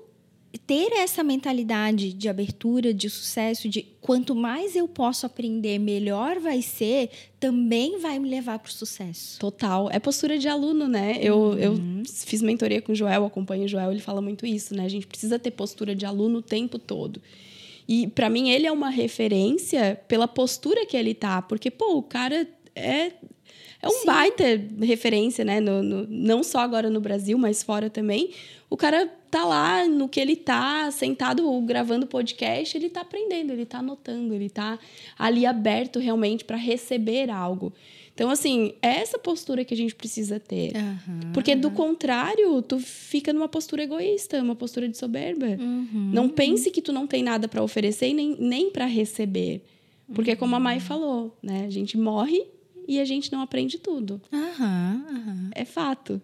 ter 0.67 0.93
essa 0.93 1.25
mentalidade 1.25 2.13
de 2.13 2.29
abertura, 2.29 2.95
de 2.95 3.09
sucesso, 3.11 3.69
de 3.69 3.83
quanto 4.01 4.35
mais 4.35 4.75
eu 4.75 4.87
posso 4.87 5.27
aprender, 5.27 5.79
melhor 5.79 6.39
vai 6.39 6.63
ser, 6.63 7.11
também 7.39 7.99
vai 7.99 8.19
me 8.19 8.29
levar 8.29 8.59
para 8.59 8.69
o 8.69 8.73
sucesso. 8.73 9.39
Total. 9.39 9.89
É 9.91 9.99
postura 9.99 10.39
de 10.39 10.49
aluno, 10.49 10.89
né? 10.89 11.19
Eu, 11.21 11.39
uhum. 11.39 11.59
eu 11.59 11.75
fiz 12.07 12.43
mentoria 12.43 12.83
com 12.83 12.93
o 12.93 12.95
Joel, 12.95 13.25
acompanho 13.25 13.65
o 13.65 13.69
Joel, 13.69 13.91
ele 13.91 14.01
fala 14.01 14.21
muito 14.21 14.47
isso, 14.47 14.75
né? 14.75 14.85
A 14.85 14.89
gente 14.89 15.07
precisa 15.07 15.39
ter 15.39 15.51
postura 15.51 15.95
de 15.95 16.07
aluno 16.07 16.39
o 16.39 16.43
tempo 16.43 16.79
todo. 16.79 17.21
E 17.91 18.07
para 18.07 18.31
mim 18.31 18.51
ele 18.51 18.69
é 18.69 18.71
uma 18.71 18.89
referência 18.89 20.01
pela 20.07 20.29
postura 20.29 20.87
que 20.87 20.97
ele 20.97 21.13
tá, 21.13 21.43
porque 21.43 21.73
pô, 21.73 21.97
o 21.97 22.03
cara 22.05 22.47
é 22.73 23.11
é 23.83 23.89
um 23.89 23.93
Sim. 23.93 24.07
baita 24.07 24.45
referência, 24.83 25.43
né? 25.43 25.59
No, 25.59 25.83
no, 25.83 26.07
não 26.07 26.43
só 26.43 26.59
agora 26.59 26.91
no 26.91 27.01
Brasil, 27.01 27.39
mas 27.39 27.63
fora 27.63 27.89
também. 27.89 28.31
O 28.69 28.77
cara 28.77 29.11
tá 29.31 29.45
lá 29.45 29.87
no 29.89 30.07
que 30.07 30.21
ele 30.21 30.37
tá, 30.37 30.91
sentado 30.91 31.59
gravando 31.63 32.07
podcast, 32.07 32.77
ele 32.77 32.91
tá 32.91 33.01
aprendendo, 33.01 33.53
ele 33.53 33.65
tá 33.65 33.79
anotando, 33.79 34.35
ele 34.35 34.51
tá 34.51 34.79
ali 35.19 35.47
aberto 35.47 35.99
realmente 35.99 36.45
para 36.45 36.59
receber 36.59 37.31
algo. 37.31 37.73
Então, 38.21 38.29
assim, 38.29 38.75
é 38.83 38.97
essa 38.97 39.19
postura 39.19 39.65
que 39.65 39.73
a 39.73 39.77
gente 39.77 39.95
precisa 39.95 40.39
ter. 40.39 40.77
Uhum, 40.77 41.33
Porque, 41.33 41.57
do 41.57 41.71
contrário, 41.71 42.61
tu 42.61 42.79
fica 42.79 43.33
numa 43.33 43.49
postura 43.49 43.83
egoísta, 43.83 44.43
uma 44.43 44.55
postura 44.55 44.87
de 44.87 44.99
soberba. 44.99 45.47
Uhum, 45.47 46.11
não 46.13 46.29
pense 46.29 46.71
que 46.71 46.83
tu 46.83 46.93
não 46.93 47.07
tem 47.07 47.23
nada 47.23 47.49
para 47.49 47.63
oferecer 47.63 48.09
e 48.09 48.13
nem, 48.13 48.37
nem 48.39 48.71
para 48.71 48.85
receber. 48.85 49.65
Porque, 50.13 50.37
como 50.37 50.55
a 50.55 50.61
Mai 50.61 50.75
uhum. 50.75 50.81
falou, 50.83 51.39
né? 51.43 51.65
A 51.65 51.71
gente 51.71 51.97
morre 51.97 52.47
e 52.87 53.01
a 53.01 53.07
gente 53.07 53.33
não 53.33 53.41
aprende 53.41 53.79
tudo. 53.79 54.21
Aham, 54.31 55.07
aham. 55.09 55.51
É 55.55 55.65
fato. 55.65 56.21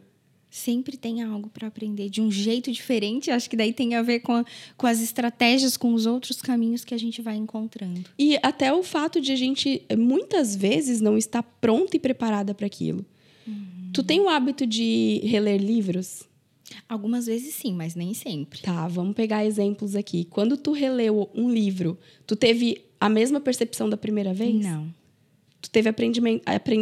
Sempre 0.56 0.96
tem 0.96 1.22
algo 1.22 1.50
para 1.50 1.68
aprender 1.68 2.08
de 2.08 2.22
um 2.22 2.30
jeito 2.30 2.72
diferente. 2.72 3.30
Acho 3.30 3.48
que 3.48 3.58
daí 3.58 3.74
tem 3.74 3.94
a 3.94 4.00
ver 4.00 4.20
com, 4.20 4.32
a, 4.32 4.44
com 4.74 4.86
as 4.86 5.02
estratégias, 5.02 5.76
com 5.76 5.92
os 5.92 6.06
outros 6.06 6.40
caminhos 6.40 6.82
que 6.82 6.94
a 6.94 6.98
gente 6.98 7.20
vai 7.20 7.36
encontrando. 7.36 8.08
E 8.18 8.38
até 8.42 8.72
o 8.72 8.82
fato 8.82 9.20
de 9.20 9.32
a 9.32 9.36
gente, 9.36 9.82
muitas 9.98 10.56
vezes, 10.56 10.98
não 11.02 11.18
estar 11.18 11.42
pronta 11.42 11.98
e 11.98 12.00
preparada 12.00 12.54
para 12.54 12.64
aquilo. 12.64 13.04
Uhum. 13.46 13.90
Tu 13.92 14.02
tem 14.02 14.18
o 14.18 14.30
hábito 14.30 14.66
de 14.66 15.20
reler 15.24 15.60
livros? 15.60 16.22
Algumas 16.88 17.26
vezes 17.26 17.54
sim, 17.54 17.74
mas 17.74 17.94
nem 17.94 18.14
sempre. 18.14 18.62
Tá, 18.62 18.88
vamos 18.88 19.14
pegar 19.14 19.44
exemplos 19.44 19.94
aqui. 19.94 20.24
Quando 20.24 20.56
tu 20.56 20.72
releu 20.72 21.28
um 21.34 21.50
livro, 21.50 21.98
tu 22.26 22.34
teve 22.34 22.82
a 22.98 23.10
mesma 23.10 23.40
percepção 23.40 23.90
da 23.90 23.96
primeira 23.98 24.32
vez? 24.32 24.64
Não 24.64 24.90
tu 25.66 25.70
teve 25.70 25.88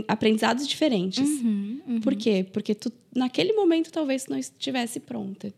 aprendizados 0.06 0.68
diferentes. 0.68 1.26
Uhum, 1.26 1.80
uhum. 1.86 2.00
Por 2.00 2.14
quê? 2.14 2.46
Porque 2.52 2.74
tu, 2.74 2.92
naquele 3.14 3.52
momento, 3.52 3.90
talvez 3.90 4.26
não 4.26 4.38
estivesse 4.38 5.00
pronta. 5.00 5.52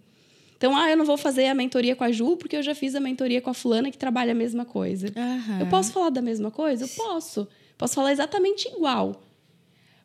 Então, 0.57 0.75
ah, 0.75 0.91
eu 0.91 0.97
não 0.97 1.05
vou 1.05 1.19
fazer 1.19 1.47
a 1.47 1.55
mentoria 1.55 1.95
com 1.95 2.05
a 2.05 2.11
Ju 2.11 2.37
porque 2.37 2.57
eu 2.57 2.63
já 2.63 2.75
fiz 2.75 2.95
a 2.95 3.01
mentoria 3.01 3.43
com 3.43 3.51
a 3.51 3.55
fulana 3.55 3.91
que 3.91 3.99
trabalha 3.99 4.33
a 4.33 4.35
mesma 4.35 4.65
coisa. 4.65 5.09
Uhum. 5.09 5.61
Eu 5.61 5.67
posso 5.67 5.93
falar 5.93 6.11
da 6.11 6.23
mesma 6.23 6.51
coisa? 6.51 6.85
Eu 6.85 6.89
posso. 6.89 7.47
Posso 7.77 7.95
falar 7.95 8.13
exatamente 8.13 8.67
igual. 8.69 9.23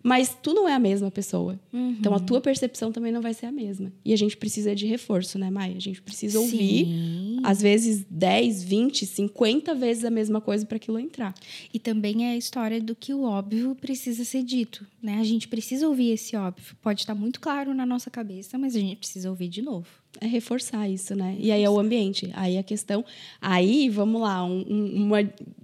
Mas 0.04 0.36
tu 0.42 0.54
não 0.54 0.68
é 0.68 0.74
a 0.74 0.80
mesma 0.80 1.12
pessoa. 1.12 1.60
Uhum. 1.72 1.96
Então 2.00 2.14
a 2.14 2.20
tua 2.20 2.42
percepção 2.42 2.92
também 2.92 3.12
não 3.12 3.22
vai 3.22 3.34
ser 3.34 3.46
a 3.46 3.52
mesma. 3.52 3.92
E 4.04 4.14
a 4.14 4.18
gente 4.18 4.36
precisa 4.36 4.76
de 4.76 4.86
reforço, 4.86 5.38
né, 5.38 5.50
Maia? 5.50 5.76
A 5.76 5.82
gente 5.82 6.02
precisa 6.02 6.40
Sim. 6.40 6.44
ouvir, 6.44 7.40
às 7.44 7.62
vezes, 7.62 8.06
10, 8.10 8.64
20, 8.64 9.06
50 9.06 9.76
vezes 9.76 10.04
a 10.04 10.10
mesma 10.10 10.42
coisa 10.42 10.66
para 10.66 10.78
aquilo 10.78 11.00
entrar. 11.00 11.34
E 11.74 11.80
também 11.80 12.28
é 12.28 12.32
a 12.32 12.38
história 12.38 12.82
do 12.82 12.96
que 12.96 13.14
o 13.14 13.24
óbvio 13.24 13.76
precisa 13.76 14.24
ser 14.26 14.44
dito. 14.44 14.86
Né? 15.02 15.18
A 15.20 15.24
gente 15.24 15.48
precisa 15.48 15.88
ouvir 15.88 16.12
esse 16.12 16.36
óbvio. 16.36 16.76
Pode 16.82 17.02
estar 17.02 17.16
muito 17.16 17.40
claro 17.40 17.74
na 17.74 17.86
nossa 17.86 18.10
cabeça, 18.10 18.58
mas 18.58 18.76
a 18.76 18.80
gente 18.80 18.98
precisa 18.98 19.30
ouvir 19.30 19.48
de 19.48 19.62
novo. 19.62 19.88
É 20.20 20.28
reforçar 20.28 20.90
isso, 20.90 21.16
né? 21.16 21.38
E 21.40 21.52
aí 21.52 21.64
é 21.64 21.70
o 21.70 21.80
ambiente. 21.80 22.30
Aí 22.34 22.58
a 22.58 22.64
questão. 22.64 23.06
Aí, 23.40 23.90
vamos 23.90 24.22
lá, 24.22 24.44
um, 24.44 24.66
um, 24.70 25.06
uma, 25.06 25.18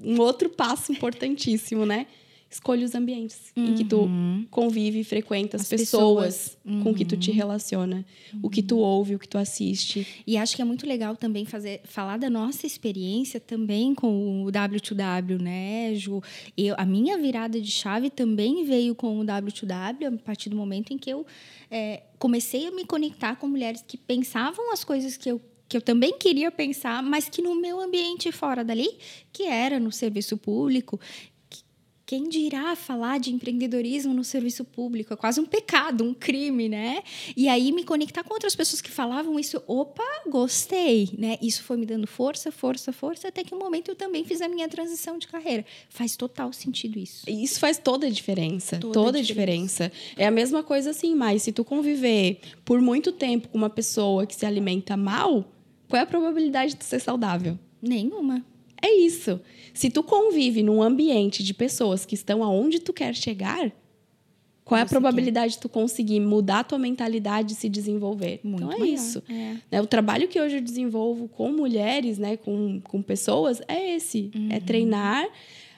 um 0.03 0.19
outro 0.21 0.49
passo 0.49 0.91
importantíssimo, 0.91 1.85
né? 1.85 2.07
Escolha 2.49 2.85
os 2.85 2.95
ambientes 2.95 3.51
uhum. 3.55 3.65
em 3.65 3.75
que 3.75 3.83
tu 3.83 4.01
uhum. 4.01 4.45
convive, 4.49 5.03
frequenta 5.03 5.57
as, 5.57 5.63
as 5.63 5.69
pessoas, 5.69 6.25
pessoas. 6.25 6.57
Uhum. 6.65 6.83
com 6.83 6.93
que 6.93 7.03
tu 7.03 7.17
te 7.17 7.29
uhum. 7.29 7.35
relaciona, 7.35 8.05
uhum. 8.33 8.39
o 8.43 8.49
que 8.49 8.63
tu 8.63 8.77
ouve, 8.77 9.15
o 9.15 9.19
que 9.19 9.27
tu 9.27 9.37
assiste. 9.37 10.07
E 10.25 10.37
acho 10.37 10.55
que 10.55 10.61
é 10.61 10.65
muito 10.65 10.87
legal 10.87 11.15
também 11.15 11.45
fazer 11.45 11.81
falar 11.83 12.17
da 12.17 12.29
nossa 12.29 12.65
experiência 12.65 13.39
também 13.39 13.93
com 13.93 14.43
o 14.43 14.51
W2W, 14.51 15.41
né, 15.41 15.93
Ju? 15.95 16.21
Eu, 16.57 16.75
a 16.77 16.85
minha 16.85 17.17
virada 17.17 17.59
de 17.59 17.71
chave 17.71 18.09
também 18.09 18.63
veio 18.63 18.95
com 18.95 19.19
o 19.19 19.23
W2W 19.23 20.15
a 20.15 20.23
partir 20.23 20.49
do 20.49 20.55
momento 20.55 20.93
em 20.93 20.97
que 20.97 21.09
eu 21.09 21.25
é, 21.69 22.03
comecei 22.17 22.67
a 22.67 22.71
me 22.71 22.85
conectar 22.85 23.35
com 23.35 23.47
mulheres 23.47 23.83
que 23.85 23.97
pensavam 23.97 24.71
as 24.71 24.83
coisas 24.83 25.17
que 25.17 25.29
eu 25.29 25.41
que 25.69 25.75
eu 25.75 25.81
também 25.81 26.17
queria 26.17 26.49
pensar, 26.49 27.03
mas 27.03 27.27
que 27.27 27.41
no 27.41 27.53
meu 27.53 27.81
ambiente 27.81 28.31
fora 28.31 28.63
dali, 28.63 28.89
que 29.33 29.43
era 29.43 29.79
no 29.79 29.91
serviço 29.91 30.37
público, 30.37 30.97
quem 32.07 32.29
dirá 32.29 32.73
falar 32.73 33.19
de 33.19 33.33
empreendedorismo 33.33 34.13
no 34.13 34.23
serviço 34.23 34.63
público? 34.63 35.13
É 35.13 35.17
quase 35.17 35.41
um 35.41 35.45
pecado, 35.45 36.05
um 36.05 36.13
crime, 36.13 36.69
né? 36.69 37.03
E 37.35 37.49
aí 37.49 37.69
me 37.73 37.83
conectar 37.83 38.23
com 38.23 38.33
outras 38.33 38.55
pessoas 38.55 38.79
que 38.81 38.89
falavam 38.89 39.37
isso, 39.37 39.61
opa, 39.67 40.05
gostei, 40.25 41.09
né? 41.17 41.37
Isso 41.41 41.63
foi 41.63 41.75
me 41.75 41.85
dando 41.85 42.07
força, 42.07 42.49
força, 42.49 42.93
força, 42.93 43.27
até 43.27 43.43
que 43.43 43.53
um 43.53 43.59
momento 43.59 43.89
eu 43.91 43.95
também 43.95 44.23
fiz 44.23 44.41
a 44.41 44.47
minha 44.47 44.69
transição 44.69 45.17
de 45.17 45.27
carreira. 45.27 45.65
Faz 45.89 46.15
total 46.15 46.53
sentido 46.53 46.97
isso. 46.97 47.29
Isso 47.29 47.59
faz 47.59 47.77
toda 47.77 48.07
a 48.07 48.09
diferença, 48.09 48.77
toda, 48.79 48.93
toda 48.93 49.19
a 49.19 49.21
diferença. 49.21 49.89
diferença. 49.89 50.15
É 50.15 50.25
a 50.25 50.31
mesma 50.31 50.63
coisa 50.63 50.91
assim, 50.91 51.13
mas 51.13 51.43
se 51.43 51.51
tu 51.51 51.65
conviver 51.65 52.39
por 52.63 52.79
muito 52.79 53.11
tempo 53.11 53.49
com 53.49 53.57
uma 53.57 53.69
pessoa 53.69 54.25
que 54.25 54.33
se 54.33 54.45
alimenta 54.45 54.95
mal, 54.95 55.43
qual 55.89 55.99
é 55.99 56.03
a 56.03 56.07
probabilidade 56.07 56.71
de 56.71 56.77
tu 56.77 56.85
ser 56.85 57.01
saudável? 57.01 57.59
Nenhuma. 57.81 58.45
É 58.81 58.93
isso. 58.93 59.39
Se 59.73 59.89
tu 59.89 60.03
convive 60.03 60.63
num 60.63 60.81
ambiente 60.81 61.43
de 61.43 61.53
pessoas 61.53 62.05
que 62.05 62.15
estão 62.15 62.43
aonde 62.43 62.79
tu 62.79 62.93
quer 62.93 63.15
chegar, 63.15 63.71
qual 64.63 64.77
é 64.77 64.81
a 64.81 64.85
probabilidade 64.85 65.53
quer. 65.53 65.55
de 65.55 65.61
tu 65.61 65.69
conseguir 65.69 66.19
mudar 66.19 66.59
a 66.59 66.63
tua 66.63 66.77
mentalidade 66.77 67.53
e 67.53 67.55
se 67.55 67.69
desenvolver? 67.69 68.41
Muito 68.43 68.63
então 68.63 68.73
é 68.73 68.79
maior. 68.79 68.93
isso. 68.93 69.23
É. 69.29 69.55
Né? 69.71 69.81
O 69.81 69.87
trabalho 69.87 70.27
que 70.27 70.39
hoje 70.39 70.57
eu 70.57 70.61
desenvolvo 70.61 71.27
com 71.29 71.51
mulheres, 71.51 72.17
né, 72.17 72.35
com, 72.35 72.81
com 72.83 73.01
pessoas, 73.01 73.61
é 73.67 73.95
esse. 73.95 74.29
É 74.33 74.37
uhum. 74.37 74.47
É 74.51 74.59
treinar 74.59 75.27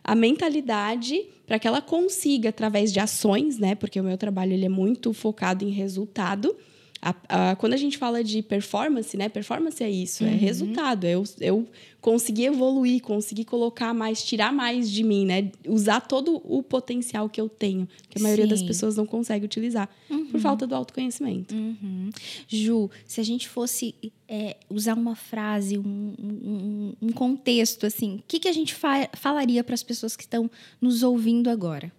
a 0.03 0.15
mentalidade 0.15 1.27
para 1.45 1.59
que 1.59 1.67
ela 1.67 1.81
consiga, 1.81 2.49
através 2.49 2.91
de 2.91 2.99
ações, 2.99 3.59
né? 3.59 3.75
Porque 3.75 3.99
o 3.99 4.03
meu 4.03 4.17
trabalho 4.17 4.53
ele 4.53 4.65
é 4.65 4.69
muito 4.69 5.13
focado 5.13 5.63
em 5.63 5.69
resultado 5.69 6.55
a, 7.01 7.15
a, 7.29 7.55
quando 7.55 7.73
a 7.73 7.77
gente 7.77 7.97
fala 7.97 8.23
de 8.23 8.41
performance, 8.41 9.15
né? 9.15 9.29
Performance 9.29 9.81
é 9.81 9.89
isso, 9.89 10.23
é 10.23 10.27
uhum. 10.27 10.33
é 10.33 10.37
resultado. 10.37 11.05
É 11.05 11.11
eu, 11.11 11.23
eu 11.39 11.67
conseguir 12.01 12.45
evoluir, 12.45 13.01
conseguir 13.01 13.45
colocar 13.45 13.93
mais, 13.93 14.23
tirar 14.23 14.51
mais 14.51 14.91
de 14.91 15.03
mim, 15.03 15.25
né? 15.25 15.49
Usar 15.67 16.01
todo 16.01 16.41
o 16.43 16.61
potencial 16.61 17.29
que 17.29 17.39
eu 17.39 17.47
tenho, 17.47 17.87
que 18.09 18.19
a 18.19 18.21
maioria 18.21 18.45
Sim. 18.45 18.49
das 18.49 18.61
pessoas 18.61 18.97
não 18.97 19.05
consegue 19.05 19.45
utilizar, 19.45 19.89
uhum. 20.09 20.25
por 20.27 20.41
falta 20.41 20.67
do 20.67 20.75
autoconhecimento. 20.75 21.55
Uhum. 21.55 22.09
Ju, 22.47 22.89
se 23.05 23.21
a 23.21 23.23
gente 23.23 23.47
fosse 23.47 23.95
é, 24.27 24.57
usar 24.69 24.95
uma 24.95 25.15
frase, 25.15 25.77
um, 25.77 26.13
um, 26.19 26.93
um, 27.01 27.11
contexto, 27.13 27.85
assim, 27.85 28.15
o 28.15 28.23
que, 28.27 28.39
que 28.39 28.47
a 28.47 28.53
gente 28.53 28.75
fa 28.75 29.09
falaria 29.13 29.63
para 29.63 29.73
as 29.73 29.83
pessoas 29.83 30.17
que 30.17 30.23
estão 30.23 30.51
nos 30.81 31.01
ouvindo 31.01 31.49
agora? 31.49 31.91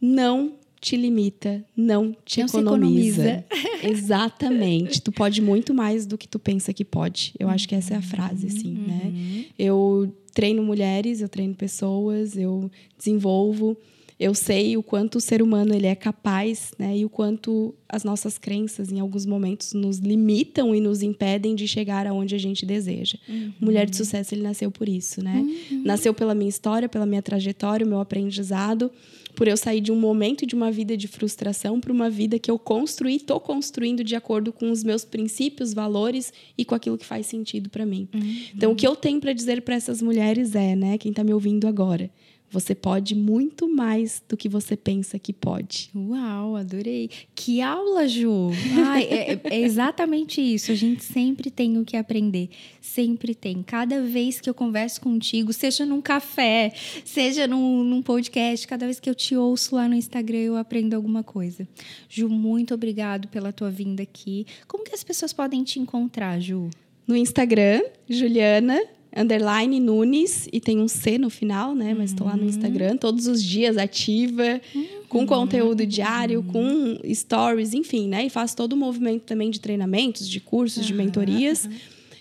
Não 0.00 0.54
te 0.80 0.96
limita, 0.96 1.64
não 1.76 2.14
te 2.24 2.40
não 2.40 2.46
economiza. 2.46 3.28
economiza. 3.28 3.44
Exatamente. 3.82 5.00
tu 5.00 5.10
pode 5.10 5.40
muito 5.40 5.74
mais 5.74 6.06
do 6.06 6.18
que 6.18 6.28
tu 6.28 6.38
pensa 6.38 6.72
que 6.72 6.84
pode. 6.84 7.32
Eu 7.38 7.48
acho 7.48 7.68
que 7.68 7.74
essa 7.74 7.94
é 7.94 7.96
a 7.96 8.02
frase, 8.02 8.46
assim, 8.46 8.76
uhum. 8.76 8.86
né? 8.86 9.44
Eu 9.58 10.12
treino 10.32 10.62
mulheres, 10.62 11.20
eu 11.20 11.28
treino 11.28 11.54
pessoas, 11.54 12.36
eu 12.36 12.70
desenvolvo. 12.96 13.76
Eu 14.18 14.34
sei 14.34 14.78
o 14.78 14.82
quanto 14.82 15.16
o 15.16 15.20
ser 15.20 15.42
humano 15.42 15.74
ele 15.74 15.86
é 15.86 15.94
capaz, 15.94 16.70
né? 16.78 16.96
E 16.96 17.04
o 17.04 17.08
quanto 17.08 17.74
as 17.86 18.02
nossas 18.02 18.38
crenças, 18.38 18.90
em 18.90 18.98
alguns 18.98 19.26
momentos, 19.26 19.74
nos 19.74 19.98
limitam 19.98 20.74
e 20.74 20.80
nos 20.80 21.02
impedem 21.02 21.54
de 21.54 21.68
chegar 21.68 22.06
aonde 22.06 22.34
a 22.34 22.38
gente 22.38 22.64
deseja. 22.64 23.18
Uhum. 23.28 23.52
Mulher 23.60 23.88
de 23.88 23.94
sucesso, 23.96 24.34
ele 24.34 24.42
nasceu 24.42 24.70
por 24.70 24.88
isso, 24.88 25.22
né? 25.22 25.36
Uhum. 25.70 25.82
Nasceu 25.84 26.14
pela 26.14 26.34
minha 26.34 26.48
história, 26.48 26.88
pela 26.88 27.04
minha 27.04 27.20
trajetória, 27.20 27.84
o 27.84 27.88
meu 27.88 28.00
aprendizado 28.00 28.90
por 29.36 29.46
eu 29.46 29.56
sair 29.56 29.82
de 29.82 29.92
um 29.92 30.00
momento 30.00 30.42
e 30.42 30.46
de 30.46 30.54
uma 30.54 30.72
vida 30.72 30.96
de 30.96 31.06
frustração 31.06 31.78
para 31.78 31.92
uma 31.92 32.08
vida 32.08 32.38
que 32.38 32.50
eu 32.50 32.58
construí, 32.58 33.16
estou 33.16 33.38
construindo 33.38 34.02
de 34.02 34.16
acordo 34.16 34.50
com 34.52 34.70
os 34.70 34.82
meus 34.82 35.04
princípios, 35.04 35.74
valores 35.74 36.32
e 36.56 36.64
com 36.64 36.74
aquilo 36.74 36.96
que 36.96 37.04
faz 37.04 37.26
sentido 37.26 37.68
para 37.68 37.84
mim. 37.84 38.08
Uhum. 38.14 38.36
Então, 38.54 38.72
o 38.72 38.74
que 38.74 38.86
eu 38.86 38.96
tenho 38.96 39.20
para 39.20 39.34
dizer 39.34 39.60
para 39.60 39.74
essas 39.74 40.00
mulheres 40.00 40.54
é, 40.54 40.74
né, 40.74 40.96
quem 40.96 41.10
está 41.10 41.22
me 41.22 41.34
ouvindo 41.34 41.68
agora, 41.68 42.10
Você 42.50 42.74
pode 42.74 43.14
muito 43.14 43.68
mais 43.68 44.22
do 44.28 44.36
que 44.36 44.48
você 44.48 44.76
pensa 44.76 45.18
que 45.18 45.32
pode. 45.32 45.90
Uau, 45.94 46.56
adorei. 46.56 47.10
Que 47.34 47.60
aula, 47.60 48.06
Ju! 48.06 48.50
Ai, 48.86 49.02
é, 49.04 49.40
é, 49.42 49.60
exatamente 49.60 50.40
isso. 50.40 50.70
A 50.70 50.74
gente 50.74 51.02
sempre 51.02 51.50
tem 51.50 51.76
o 51.76 51.84
que 51.84 51.96
aprender. 51.96 52.48
Sempre 52.80 53.34
tem. 53.34 53.62
Cada 53.62 54.00
vez 54.00 54.40
que 54.40 54.48
eu 54.48 54.54
converso 54.54 55.00
contigo, 55.00 55.52
seja 55.52 55.84
num 55.84 56.00
café, 56.00 56.72
seja 57.04 57.46
num, 57.46 57.82
num 57.82 58.00
podcast, 58.00 58.66
cada 58.66 58.86
vez 58.86 59.00
que 59.00 59.10
eu 59.10 59.14
te 59.14 59.36
ouço 59.36 59.74
lá 59.74 59.88
no 59.88 59.94
Instagram, 59.94 60.38
eu 60.38 60.56
aprendo 60.56 60.94
alguma 60.94 61.22
coisa. 61.22 61.66
Ju, 62.08 62.28
muito 62.28 62.72
obrigado 62.74 63.28
pela 63.28 63.52
tua 63.52 63.70
vinda 63.70 64.02
aqui. 64.02 64.46
Como 64.68 64.84
que 64.84 64.94
as 64.94 65.02
pessoas 65.02 65.32
podem 65.32 65.64
te 65.64 65.80
encontrar, 65.80 66.40
Ju? 66.40 66.70
No 67.06 67.16
Instagram, 67.16 67.82
Juliana 68.08 68.80
underline 69.16 69.80
Nunes 69.80 70.48
e 70.52 70.60
tem 70.60 70.78
um 70.78 70.86
C 70.86 71.16
no 71.16 71.30
final, 71.30 71.74
né? 71.74 71.94
Mas 71.94 72.10
estou 72.10 72.26
lá 72.26 72.36
no 72.36 72.42
uhum. 72.42 72.48
Instagram 72.48 72.96
todos 72.96 73.26
os 73.26 73.42
dias 73.42 73.78
ativa, 73.78 74.60
uhum. 74.74 74.86
com 75.08 75.26
conteúdo 75.26 75.86
diário, 75.86 76.42
com 76.42 76.98
stories, 77.12 77.72
enfim, 77.72 78.08
né? 78.08 78.26
E 78.26 78.30
faço 78.30 78.54
todo 78.54 78.74
o 78.74 78.76
movimento 78.76 79.22
também 79.22 79.50
de 79.50 79.58
treinamentos, 79.58 80.28
de 80.28 80.38
cursos, 80.38 80.78
uhum. 80.78 80.84
de 80.84 80.94
mentorias. 80.94 81.68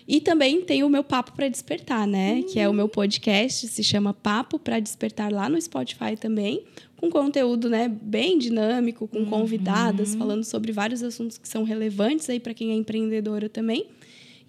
E 0.07 0.21
também 0.21 0.61
tem 0.61 0.83
o 0.83 0.89
meu 0.89 1.03
Papo 1.03 1.33
para 1.33 1.49
Despertar, 1.49 2.07
né? 2.07 2.43
Que 2.43 2.59
é 2.59 2.69
o 2.69 2.73
meu 2.73 2.87
podcast, 2.87 3.67
se 3.67 3.83
chama 3.83 4.13
Papo 4.13 4.59
para 4.59 4.79
Despertar 4.79 5.33
lá 5.33 5.49
no 5.49 5.59
Spotify 5.59 6.15
também, 6.15 6.63
com 6.95 7.09
conteúdo, 7.09 7.69
né, 7.69 7.89
bem 7.89 8.37
dinâmico, 8.37 9.07
com 9.07 9.25
convidadas 9.25 10.15
falando 10.15 10.43
sobre 10.43 10.71
vários 10.71 11.03
assuntos 11.03 11.37
que 11.37 11.47
são 11.47 11.63
relevantes 11.63 12.29
aí 12.29 12.39
para 12.39 12.53
quem 12.53 12.71
é 12.71 12.75
empreendedora 12.75 13.49
também. 13.49 13.87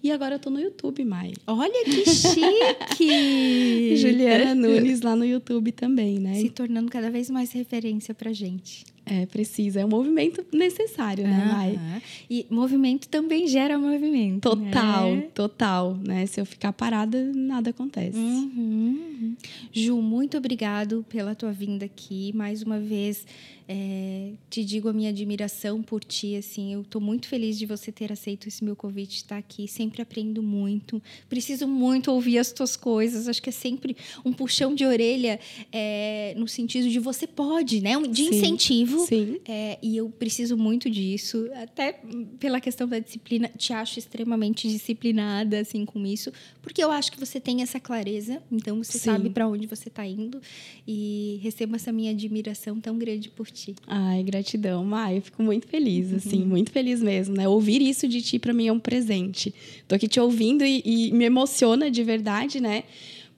E 0.03 0.11
agora 0.11 0.35
eu 0.35 0.39
tô 0.39 0.49
no 0.49 0.59
YouTube, 0.59 1.03
Mai. 1.03 1.33
Olha 1.45 1.83
que 1.83 2.05
chique! 2.05 3.97
Juliana 3.97 4.53
Nunes 4.53 5.01
lá 5.01 5.15
no 5.15 5.25
YouTube 5.25 5.71
também, 5.71 6.19
né? 6.19 6.35
Se 6.35 6.49
tornando 6.49 6.89
cada 6.89 7.09
vez 7.09 7.29
mais 7.29 7.51
referência 7.51 8.13
pra 8.13 8.31
gente. 8.31 8.85
É, 9.09 9.25
precisa. 9.25 9.79
É 9.79 9.85
um 9.85 9.89
movimento 9.89 10.45
necessário, 10.53 11.23
né, 11.23 11.39
uhum. 11.39 11.53
Mai? 11.53 12.01
E 12.29 12.45
movimento 12.49 13.07
também 13.07 13.47
gera 13.47 13.79
movimento. 13.79 14.41
Total, 14.41 15.15
né? 15.15 15.27
total. 15.33 15.97
Né? 16.05 16.25
Se 16.25 16.41
eu 16.41 16.45
ficar 16.45 16.73
parada, 16.73 17.31
nada 17.33 17.69
acontece. 17.69 18.17
Uhum. 18.17 19.35
Ju, 19.71 20.01
muito 20.01 20.37
obrigado 20.37 21.05
pela 21.09 21.33
tua 21.33 21.51
vinda 21.51 21.85
aqui. 21.85 22.33
Mais 22.35 22.61
uma 22.61 22.79
vez, 22.79 23.25
é, 23.67 24.31
te 24.49 24.63
digo 24.63 24.87
a 24.87 24.93
minha 24.93 25.09
admiração 25.09 25.81
por 25.81 26.03
ti, 26.03 26.35
assim, 26.35 26.73
eu 26.73 26.81
estou 26.81 27.01
muito 27.01 27.27
feliz 27.27 27.59
de 27.59 27.65
você 27.65 27.91
ter 27.91 28.13
aceito 28.13 28.47
esse 28.47 28.63
meu 28.63 28.75
convite, 28.75 29.17
estar 29.17 29.37
aqui, 29.37 29.67
sempre 29.67 30.01
aprendo 30.01 30.41
muito, 30.41 31.01
preciso 31.27 31.67
muito 31.67 32.09
ouvir 32.11 32.37
as 32.37 32.51
tuas 32.51 32.77
coisas, 32.77 33.27
acho 33.27 33.41
que 33.41 33.49
é 33.49 33.51
sempre 33.51 33.97
um 34.23 34.31
puxão 34.31 34.73
de 34.73 34.85
orelha 34.85 35.37
é, 35.71 36.33
no 36.37 36.47
sentido 36.47 36.89
de 36.89 36.97
você 36.97 37.27
pode, 37.27 37.81
né, 37.81 37.99
de 38.09 38.23
sim, 38.23 38.35
incentivo, 38.35 39.05
sim. 39.05 39.41
É, 39.45 39.77
e 39.81 39.97
eu 39.97 40.09
preciso 40.09 40.55
muito 40.55 40.89
disso, 40.89 41.49
até 41.55 41.99
pela 42.39 42.61
questão 42.61 42.87
da 42.87 42.99
disciplina, 42.99 43.51
te 43.57 43.73
acho 43.73 43.99
extremamente 43.99 44.69
disciplinada, 44.69 45.59
assim, 45.59 45.83
com 45.85 46.05
isso, 46.05 46.31
porque 46.61 46.81
eu 46.81 46.89
acho 46.89 47.11
que 47.11 47.19
você 47.19 47.37
tem 47.39 47.61
essa 47.61 47.81
clareza, 47.81 48.41
então 48.49 48.81
você 48.81 48.93
sim. 48.93 49.05
sabe 49.05 49.29
para 49.29 49.47
onde 49.47 49.67
você 49.67 49.89
está 49.89 50.05
indo. 50.05 50.41
E 50.87 51.39
receba 51.41 51.75
essa 51.75 51.91
minha 51.91 52.11
admiração 52.11 52.79
tão 52.79 52.97
grande 52.97 53.29
por 53.29 53.49
ti 53.49 53.56
ti. 53.57 53.75
Ai, 53.87 54.23
gratidão, 54.23 54.85
Mai. 54.85 55.17
Eu 55.17 55.21
fico 55.21 55.41
muito 55.41 55.67
feliz, 55.67 56.11
uhum. 56.11 56.17
assim, 56.17 56.45
muito 56.45 56.71
feliz 56.71 57.01
mesmo, 57.01 57.35
né? 57.35 57.47
Ouvir 57.47 57.81
isso 57.81 58.07
de 58.07 58.21
ti 58.21 58.37
para 58.39 58.53
mim 58.53 58.67
é 58.67 58.71
um 58.71 58.79
presente. 58.79 59.53
Tô 59.87 59.95
aqui 59.95 60.07
te 60.07 60.19
ouvindo 60.19 60.63
e, 60.63 60.81
e 60.85 61.11
me 61.11 61.25
emociona 61.25 61.89
de 61.89 62.03
verdade, 62.03 62.61
né? 62.61 62.83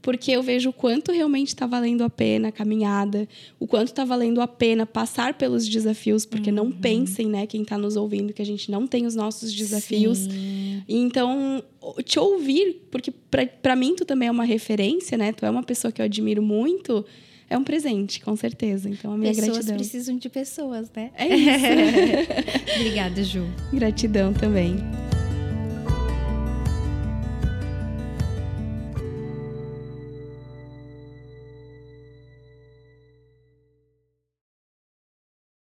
porque 0.01 0.32
eu 0.32 0.41
vejo 0.41 0.69
o 0.69 0.73
quanto 0.73 1.12
realmente 1.12 1.49
está 1.49 1.65
valendo 1.65 2.03
a 2.03 2.10
pena 2.10 2.47
a 2.47 2.51
caminhada, 2.51 3.27
o 3.60 3.67
quanto 3.67 3.89
está 3.89 4.05
valendo 4.05 4.39
a 4.39 4.47
pena 4.47 4.86
passar 4.86 5.34
pelos 5.34 5.67
desafios, 5.67 6.25
porque 6.25 6.49
uhum. 6.49 6.55
não 6.55 6.71
pensem, 6.71 7.27
né, 7.27 7.45
quem 7.45 7.63
está 7.63 7.77
nos 7.77 7.95
ouvindo, 7.97 8.32
que 8.34 8.41
a 8.41 8.45
gente 8.45 8.71
não 8.71 8.88
tem 8.88 9.05
os 9.05 9.13
nossos 9.13 9.53
desafios. 9.53 10.19
Sim. 10.19 10.84
Então, 10.88 11.62
te 12.05 12.17
ouvir, 12.17 12.82
porque 12.89 13.12
para 13.12 13.75
mim 13.75 13.93
tu 13.95 14.05
também 14.05 14.29
é 14.29 14.32
uma 14.32 14.45
referência, 14.45 15.17
né? 15.17 15.34
Tu 15.34 15.45
é 15.45 15.49
uma 15.49 15.63
pessoa 15.63 15.91
que 15.91 16.01
eu 16.01 16.05
admiro 16.05 16.41
muito 16.41 17.05
é 17.49 17.57
um 17.57 17.63
presente, 17.63 18.21
com 18.21 18.35
certeza. 18.35 18.89
Então, 18.89 19.13
a 19.13 19.17
minha 19.17 19.33
pessoas 19.33 19.47
gratidão. 19.47 19.75
Pessoas 19.75 19.91
precisam 19.91 20.17
de 20.17 20.29
pessoas, 20.29 20.91
né? 20.95 21.12
É 21.15 21.27
isso. 21.27 22.75
Obrigada, 22.79 23.23
Ju. 23.23 23.45
Gratidão 23.73 24.33
também. 24.33 24.75